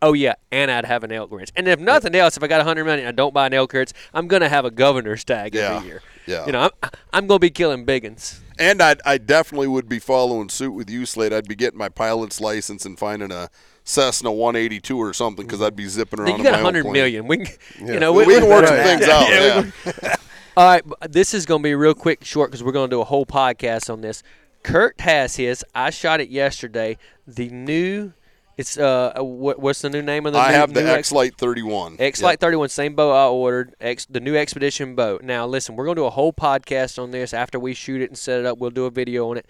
oh 0.04 0.14
yeah, 0.14 0.36
and 0.52 0.70
I'd 0.70 0.86
have 0.86 1.04
an 1.04 1.12
elk 1.12 1.32
ranch. 1.32 1.50
And 1.56 1.68
if 1.68 1.80
nothing 1.80 2.14
else, 2.14 2.38
if 2.38 2.44
I 2.44 2.48
got 2.48 2.62
a 2.62 2.64
hundred 2.66 2.86
million, 2.86 3.08
I 3.08 3.12
don't 3.12 3.34
buy 3.34 3.48
an 3.48 3.54
elk 3.56 3.74
ranch, 3.74 3.94
I'm 4.14 4.28
gonna 4.28 4.50
have 4.50 4.64
a 4.64 4.70
governor's 4.72 5.24
tag 5.24 5.56
Yeah, 5.56 5.78
every 5.78 5.88
year. 5.88 6.02
Yeah. 6.28 6.46
You 6.46 6.52
know, 6.52 6.70
I'm, 6.82 6.90
I'm 7.14 7.28
gonna 7.28 7.40
be 7.40 7.50
killing 7.50 7.86
biggins. 7.86 8.40
And 8.60 8.82
I 8.82 8.96
I 9.06 9.18
definitely 9.18 9.68
would 9.68 9.90
be 9.90 10.00
following 10.00 10.50
suit 10.50 10.72
with 10.72 10.90
you, 10.90 11.06
Slade. 11.06 11.34
I'd 11.34 11.48
be 11.48 11.56
getting 11.56 11.78
my 11.80 11.90
pilot's 11.90 12.40
license 12.40 12.86
and 12.86 12.98
finding 13.00 13.32
a 13.32 13.50
Cessna 13.84 14.32
182 14.32 14.98
or 14.98 15.14
something 15.14 15.46
because 15.46 15.62
I'd 15.62 15.76
be 15.76 15.88
zipping 15.88 16.20
around. 16.20 16.38
You 16.38 16.44
got 16.44 16.62
my 16.62 16.70
a 16.70 16.74
own 16.74 16.82
plane. 16.84 16.94
million. 16.94 17.28
We, 17.28 17.38
can, 17.46 17.88
you 17.88 18.00
know, 18.00 18.14
We, 18.14 18.26
can 18.26 18.48
work 18.48 18.66
some 18.68 18.78
Right. 18.78 18.86
things 18.86 19.08
out. 19.10 19.30
Yeah, 19.30 19.72
Yeah, 19.86 20.16
All 20.56 20.68
right, 20.68 20.84
this 21.10 21.34
is 21.34 21.46
going 21.48 21.62
to 21.62 21.64
be 21.64 21.74
real 21.76 21.96
quick, 21.96 22.24
short, 22.24 22.52
because 22.52 22.64
we're 22.64 22.72
going 22.74 22.90
to 22.90 22.96
do 22.96 23.02
a 23.02 23.06
whole 23.06 23.26
podcast 23.26 23.92
on 23.92 24.02
this. 24.02 24.22
Curt 24.62 25.02
has 25.02 25.36
his. 25.36 25.66
I 25.76 25.90
shot 25.90 26.22
it 26.22 26.30
yesterday. 26.30 26.98
The 27.28 27.50
new, 27.50 28.14
it's 28.58 28.78
uh, 28.78 29.14
what, 29.18 29.60
what's 29.60 29.82
the 29.82 29.90
new 29.90 30.02
name 30.02 30.26
of 30.26 30.34
the? 30.34 30.40
I 30.40 30.50
new, 30.50 30.54
have 30.56 30.74
the 30.74 30.88
X 30.88 31.12
Lite 31.12 31.36
31. 31.38 31.98
X 32.00 32.22
Yep. 32.22 32.40
31, 32.40 32.70
same 32.70 32.96
bow 32.96 33.12
I 33.12 33.28
ordered. 33.28 33.76
X, 33.82 34.06
the 34.06 34.20
new 34.20 34.36
Expedition 34.36 34.96
bow. 34.96 35.20
Now, 35.24 35.46
listen, 35.48 35.76
we're 35.76 35.86
going 35.86 35.96
to 35.96 36.02
do 36.02 36.06
a 36.06 36.12
whole 36.12 36.34
podcast 36.34 37.02
on 37.02 37.12
this 37.12 37.34
after 37.34 37.60
we 37.60 37.74
shoot 37.74 38.02
it 38.02 38.10
and 38.10 38.18
set 38.18 38.40
it 38.40 38.46
up. 38.46 38.58
We'll 38.58 38.70
do 38.72 38.86
a 38.86 38.92
video 38.92 39.30
on 39.30 39.38
it. 39.38 39.46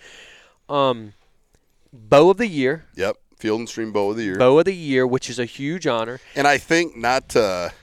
Um, 0.70 1.13
bow 1.92 2.30
of 2.30 2.38
the 2.38 2.48
year, 2.48 2.86
Yep. 2.96 3.18
Field 3.38 3.60
and 3.60 3.68
Stream 3.70 3.92
Bow 3.92 4.12
of 4.12 4.16
the 4.18 4.24
Year. 4.24 4.38
bow 4.38 4.58
of 4.60 4.66
the 4.66 4.74
year, 4.74 5.06
which 5.06 5.30
is 5.30 5.38
a 5.38 5.44
huge 5.46 5.86
honor. 5.86 6.22
And 6.34 6.48
I 6.48 6.58
think 6.58 6.96
not 6.96 7.28
to, 7.30 7.74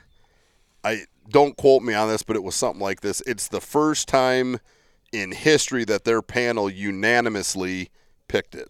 I 0.83 1.03
don't 1.29 1.55
quote 1.57 1.83
me 1.83 1.93
on 1.93 2.09
this, 2.09 2.23
but 2.23 2.35
it 2.35 2.43
was 2.43 2.55
something 2.55 2.81
like 2.81 3.03
this. 3.03 3.21
It's 3.27 3.47
the 3.47 3.61
first 3.61 4.09
time 4.09 4.59
in 5.13 5.33
history 5.33 5.85
that 5.85 6.05
their 6.05 6.23
panel 6.23 6.71
unanimously 6.71 7.91
picked 8.27 8.55
it. 8.55 8.69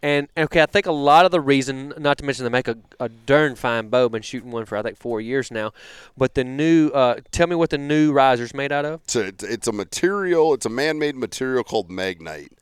And 0.00 0.28
okay, 0.36 0.62
I 0.62 0.66
think 0.66 0.86
a 0.86 0.92
lot 0.92 1.24
of 1.24 1.32
the 1.32 1.40
reason, 1.40 1.92
not 1.98 2.18
to 2.18 2.24
mention 2.24 2.44
they 2.44 2.50
make 2.50 2.68
a, 2.68 2.76
a 3.00 3.08
darn 3.08 3.56
fine 3.56 3.88
bow. 3.88 4.08
Been 4.08 4.22
shooting 4.22 4.52
one 4.52 4.64
for 4.64 4.76
I 4.78 4.82
think 4.82 4.96
four 4.96 5.20
years 5.20 5.50
now. 5.50 5.72
But 6.16 6.34
the 6.34 6.44
new, 6.44 6.90
uh, 6.90 7.16
tell 7.32 7.48
me 7.48 7.56
what 7.56 7.70
the 7.70 7.78
new 7.78 8.12
riser's 8.12 8.54
made 8.54 8.70
out 8.70 8.84
of. 8.84 9.00
It's 9.04 9.16
a, 9.16 9.26
it's- 9.26 9.50
it's 9.52 9.66
a 9.66 9.72
material. 9.72 10.54
It's 10.54 10.66
a 10.66 10.70
man-made 10.70 11.16
material 11.16 11.64
called 11.64 11.90
Magnite, 11.90 12.52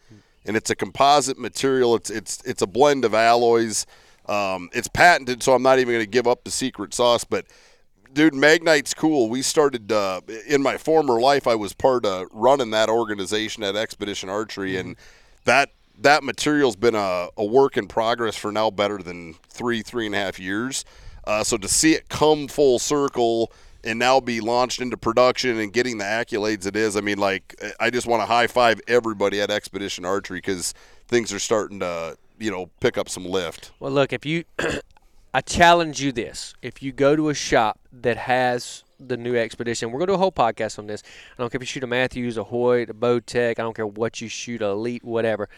and 0.46 0.56
it's 0.56 0.70
a 0.70 0.74
composite 0.76 1.38
material. 1.38 1.94
It's 1.94 2.08
it's 2.08 2.42
it's 2.44 2.62
a 2.62 2.66
blend 2.66 3.04
of 3.04 3.12
alloys. 3.14 3.84
Um, 4.26 4.70
it's 4.72 4.88
patented, 4.88 5.42
so 5.42 5.52
I'm 5.52 5.62
not 5.62 5.78
even 5.78 5.92
going 5.94 6.04
to 6.04 6.10
give 6.10 6.26
up 6.26 6.42
the 6.44 6.50
secret 6.50 6.94
sauce. 6.94 7.22
But 7.24 7.44
dude, 8.14 8.32
Magnite's 8.32 8.94
cool. 8.94 9.28
We 9.28 9.42
started 9.42 9.92
uh, 9.92 10.22
in 10.48 10.62
my 10.62 10.78
former 10.78 11.20
life. 11.20 11.46
I 11.46 11.54
was 11.54 11.74
part 11.74 12.06
of 12.06 12.28
running 12.32 12.70
that 12.70 12.88
organization 12.88 13.62
at 13.62 13.76
Expedition 13.76 14.30
Archery, 14.30 14.78
and 14.78 14.96
that 15.44 15.70
that 16.00 16.22
material's 16.22 16.76
been 16.76 16.94
a, 16.94 17.28
a 17.36 17.44
work 17.44 17.76
in 17.76 17.88
progress 17.88 18.36
for 18.36 18.52
now 18.52 18.70
better 18.70 18.98
than 18.98 19.34
three 19.48 19.82
three 19.82 20.06
and 20.06 20.14
a 20.14 20.18
half 20.18 20.38
years. 20.38 20.84
Uh, 21.26 21.42
so 21.42 21.56
to 21.56 21.68
see 21.68 21.92
it 21.92 22.08
come 22.08 22.46
full 22.46 22.78
circle 22.78 23.52
and 23.82 23.98
now 23.98 24.20
be 24.20 24.40
launched 24.40 24.80
into 24.80 24.96
production 24.96 25.58
and 25.58 25.72
getting 25.72 25.98
the 25.98 26.04
accolades 26.04 26.66
it 26.66 26.76
is, 26.76 26.96
I 26.96 27.00
mean, 27.00 27.18
like 27.18 27.60
I 27.80 27.90
just 27.90 28.06
want 28.06 28.22
to 28.22 28.26
high 28.26 28.46
five 28.46 28.80
everybody 28.88 29.40
at 29.40 29.50
Expedition 29.50 30.04
Archery 30.04 30.38
because 30.38 30.74
things 31.08 31.32
are 31.32 31.38
starting 31.38 31.80
to 31.80 32.16
you 32.38 32.50
know 32.50 32.70
pick 32.80 32.98
up 32.98 33.08
some 33.08 33.24
lift. 33.24 33.72
Well, 33.80 33.92
look, 33.92 34.12
if 34.12 34.26
you, 34.26 34.44
I 35.34 35.40
challenge 35.40 36.00
you 36.00 36.12
this: 36.12 36.54
if 36.62 36.82
you 36.82 36.92
go 36.92 37.16
to 37.16 37.28
a 37.28 37.34
shop 37.34 37.80
that 37.92 38.16
has 38.16 38.84
the 38.98 39.16
new 39.16 39.36
Expedition, 39.36 39.90
we're 39.90 39.98
gonna 39.98 40.12
do 40.12 40.14
a 40.14 40.18
whole 40.18 40.32
podcast 40.32 40.78
on 40.78 40.86
this. 40.86 41.02
I 41.38 41.42
don't 41.42 41.50
care 41.50 41.58
if 41.58 41.62
you 41.62 41.66
shoot 41.66 41.84
a 41.84 41.86
Mathews, 41.86 42.36
a 42.36 42.44
Hoyt, 42.44 42.90
a 42.90 42.94
Bowtech. 42.94 43.58
I 43.58 43.62
don't 43.62 43.74
care 43.74 43.86
what 43.86 44.20
you 44.20 44.28
shoot, 44.28 44.62
a 44.62 44.66
Elite, 44.66 45.04
whatever. 45.04 45.48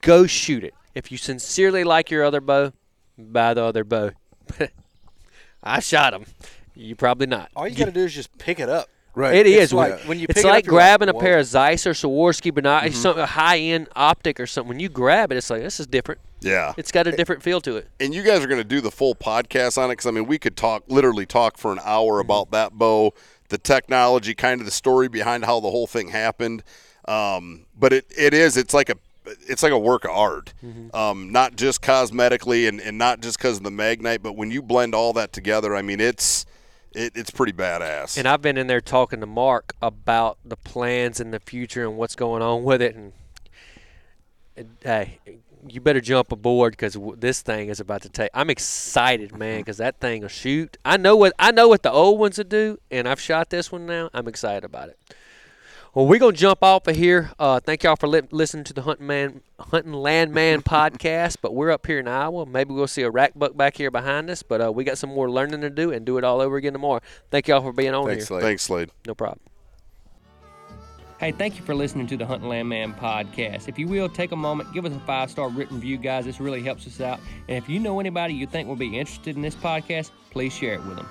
Go 0.00 0.26
shoot 0.26 0.64
it. 0.64 0.74
If 0.94 1.10
you 1.10 1.18
sincerely 1.18 1.84
like 1.84 2.10
your 2.10 2.24
other 2.24 2.40
bow, 2.40 2.72
buy 3.18 3.54
the 3.54 3.62
other 3.62 3.84
bow. 3.84 4.10
I 5.62 5.80
shot 5.80 6.12
them. 6.12 6.26
You 6.74 6.94
probably 6.94 7.26
not. 7.26 7.50
All 7.56 7.66
you 7.66 7.74
got 7.74 7.86
to 7.86 7.92
do 7.92 8.04
is 8.04 8.14
just 8.14 8.36
pick 8.38 8.60
it 8.60 8.68
up. 8.68 8.88
Right. 9.14 9.34
It 9.34 9.46
It's 9.46 9.64
is. 9.66 9.72
like 9.72 10.00
when 10.02 10.18
you 10.18 10.26
it's 10.28 10.40
it 10.40 10.44
like 10.44 10.66
you're 10.66 10.74
like, 10.74 10.98
grabbing 10.98 11.08
a 11.08 11.14
pair 11.14 11.38
of 11.38 11.46
Zeiss 11.46 11.86
or 11.86 11.92
Swarovski, 11.92 12.52
but 12.52 12.64
not 12.64 12.90
some 12.92 13.16
high 13.16 13.58
end 13.58 13.88
optic 13.94 14.40
or 14.40 14.46
something. 14.46 14.68
When 14.70 14.80
you 14.80 14.88
grab 14.88 15.30
it, 15.30 15.36
it's 15.36 15.50
like 15.50 15.62
this 15.62 15.78
is 15.78 15.86
different. 15.86 16.20
Yeah. 16.40 16.74
It's 16.76 16.90
got 16.92 17.06
a 17.06 17.12
different 17.12 17.42
feel 17.42 17.60
to 17.62 17.76
it. 17.76 17.88
and 18.00 18.12
you 18.14 18.22
guys 18.22 18.44
are 18.44 18.48
going 18.48 18.60
to 18.60 18.68
do 18.68 18.80
the 18.80 18.90
full 18.90 19.14
podcast 19.14 19.78
on 19.78 19.84
it 19.90 19.92
because 19.92 20.06
I 20.06 20.10
mean 20.10 20.26
we 20.26 20.38
could 20.38 20.56
talk 20.56 20.82
literally 20.88 21.26
talk 21.26 21.56
for 21.58 21.72
an 21.72 21.78
hour 21.84 22.18
about 22.18 22.50
that 22.50 22.72
bow, 22.72 23.14
the 23.48 23.58
technology, 23.58 24.34
kind 24.34 24.60
of 24.60 24.64
the 24.66 24.70
story 24.72 25.08
behind 25.08 25.44
how 25.44 25.60
the 25.60 25.70
whole 25.70 25.86
thing 25.86 26.08
happened. 26.08 26.62
Um, 27.06 27.66
but 27.78 27.92
it, 27.92 28.06
it 28.16 28.34
is 28.34 28.56
it's 28.56 28.74
like 28.74 28.88
a 28.90 28.96
it's 29.46 29.62
like 29.62 29.72
a 29.72 29.78
work 29.78 30.04
of 30.04 30.10
art, 30.10 30.52
um, 30.92 31.32
not 31.32 31.56
just 31.56 31.80
cosmetically 31.80 32.68
and, 32.68 32.78
and 32.80 32.98
not 32.98 33.20
just 33.20 33.38
because 33.38 33.56
of 33.56 33.62
the 33.62 33.70
magnite, 33.70 34.22
but 34.22 34.34
when 34.36 34.50
you 34.50 34.60
blend 34.60 34.94
all 34.94 35.14
that 35.14 35.32
together, 35.32 35.74
I 35.74 35.80
mean, 35.80 35.98
it's 35.98 36.44
it, 36.94 37.12
it's 37.14 37.30
pretty 37.30 37.52
badass. 37.52 38.16
And 38.16 38.26
I've 38.26 38.42
been 38.42 38.56
in 38.56 38.66
there 38.66 38.80
talking 38.80 39.20
to 39.20 39.26
Mark 39.26 39.74
about 39.82 40.38
the 40.44 40.56
plans 40.56 41.20
in 41.20 41.30
the 41.30 41.40
future 41.40 41.84
and 41.84 41.96
what's 41.96 42.14
going 42.14 42.42
on 42.42 42.64
with 42.64 42.80
it. 42.80 42.94
And, 42.94 43.12
and 44.56 44.76
hey, 44.82 45.18
you 45.68 45.80
better 45.80 46.00
jump 46.00 46.32
aboard 46.32 46.72
because 46.72 46.96
this 47.16 47.42
thing 47.42 47.68
is 47.68 47.80
about 47.80 48.02
to 48.02 48.08
take. 48.08 48.30
I'm 48.34 48.50
excited, 48.50 49.36
man, 49.36 49.60
because 49.60 49.78
that 49.78 50.00
thing 50.00 50.22
will 50.22 50.28
shoot. 50.28 50.76
I 50.84 50.96
know 50.96 51.16
what 51.16 51.32
I 51.38 51.50
know 51.50 51.68
what 51.68 51.82
the 51.82 51.90
old 51.90 52.18
ones 52.18 52.38
will 52.38 52.44
do, 52.44 52.78
and 52.90 53.08
I've 53.08 53.20
shot 53.20 53.50
this 53.50 53.72
one 53.72 53.86
now. 53.86 54.10
I'm 54.12 54.28
excited 54.28 54.64
about 54.64 54.88
it. 54.90 54.98
Well, 55.94 56.06
we're 56.06 56.18
gonna 56.18 56.32
jump 56.32 56.62
off 56.62 56.88
of 56.88 56.96
here. 56.96 57.30
Uh, 57.38 57.60
thank 57.60 57.84
y'all 57.84 57.96
for 57.96 58.08
li- 58.08 58.22
listening 58.30 58.64
to 58.64 58.72
the 58.72 58.82
Hunting 58.82 59.06
Man, 59.06 59.42
Hunting 59.70 59.92
Landman 59.92 60.62
podcast. 60.62 61.36
But 61.40 61.54
we're 61.54 61.70
up 61.70 61.86
here 61.86 61.98
in 61.98 62.08
Iowa. 62.08 62.46
Maybe 62.46 62.74
we'll 62.74 62.86
see 62.86 63.02
a 63.02 63.10
rack 63.10 63.32
buck 63.34 63.56
back 63.56 63.76
here 63.76 63.90
behind 63.90 64.30
us. 64.30 64.42
But 64.42 64.60
uh, 64.60 64.72
we 64.72 64.84
got 64.84 64.98
some 64.98 65.10
more 65.10 65.30
learning 65.30 65.60
to 65.62 65.70
do 65.70 65.90
and 65.90 66.04
do 66.04 66.18
it 66.18 66.24
all 66.24 66.40
over 66.40 66.56
again 66.56 66.72
tomorrow. 66.72 67.00
Thank 67.30 67.48
y'all 67.48 67.62
for 67.62 67.72
being 67.72 67.94
on 67.94 68.06
Thanks, 68.06 68.22
here. 68.22 68.26
Slade. 68.26 68.42
Thanks, 68.42 68.62
Slade. 68.62 68.90
No 69.06 69.14
problem. 69.14 69.40
Hey, 71.20 71.32
thank 71.32 71.56
you 71.56 71.64
for 71.64 71.74
listening 71.74 72.06
to 72.08 72.16
the 72.16 72.26
Hunting 72.26 72.48
Landman 72.48 72.92
podcast. 72.94 73.68
If 73.68 73.78
you 73.78 73.86
will, 73.86 74.08
take 74.08 74.32
a 74.32 74.36
moment, 74.36 74.72
give 74.72 74.84
us 74.84 74.92
a 74.92 75.00
five 75.00 75.30
star 75.30 75.48
written 75.48 75.76
review, 75.76 75.96
guys. 75.96 76.24
This 76.24 76.40
really 76.40 76.62
helps 76.62 76.86
us 76.86 77.00
out. 77.00 77.20
And 77.48 77.56
if 77.56 77.68
you 77.68 77.78
know 77.78 78.00
anybody 78.00 78.34
you 78.34 78.46
think 78.46 78.68
will 78.68 78.76
be 78.76 78.98
interested 78.98 79.36
in 79.36 79.42
this 79.42 79.54
podcast, 79.54 80.10
please 80.30 80.52
share 80.52 80.74
it 80.74 80.84
with 80.84 80.96
them. 80.96 81.08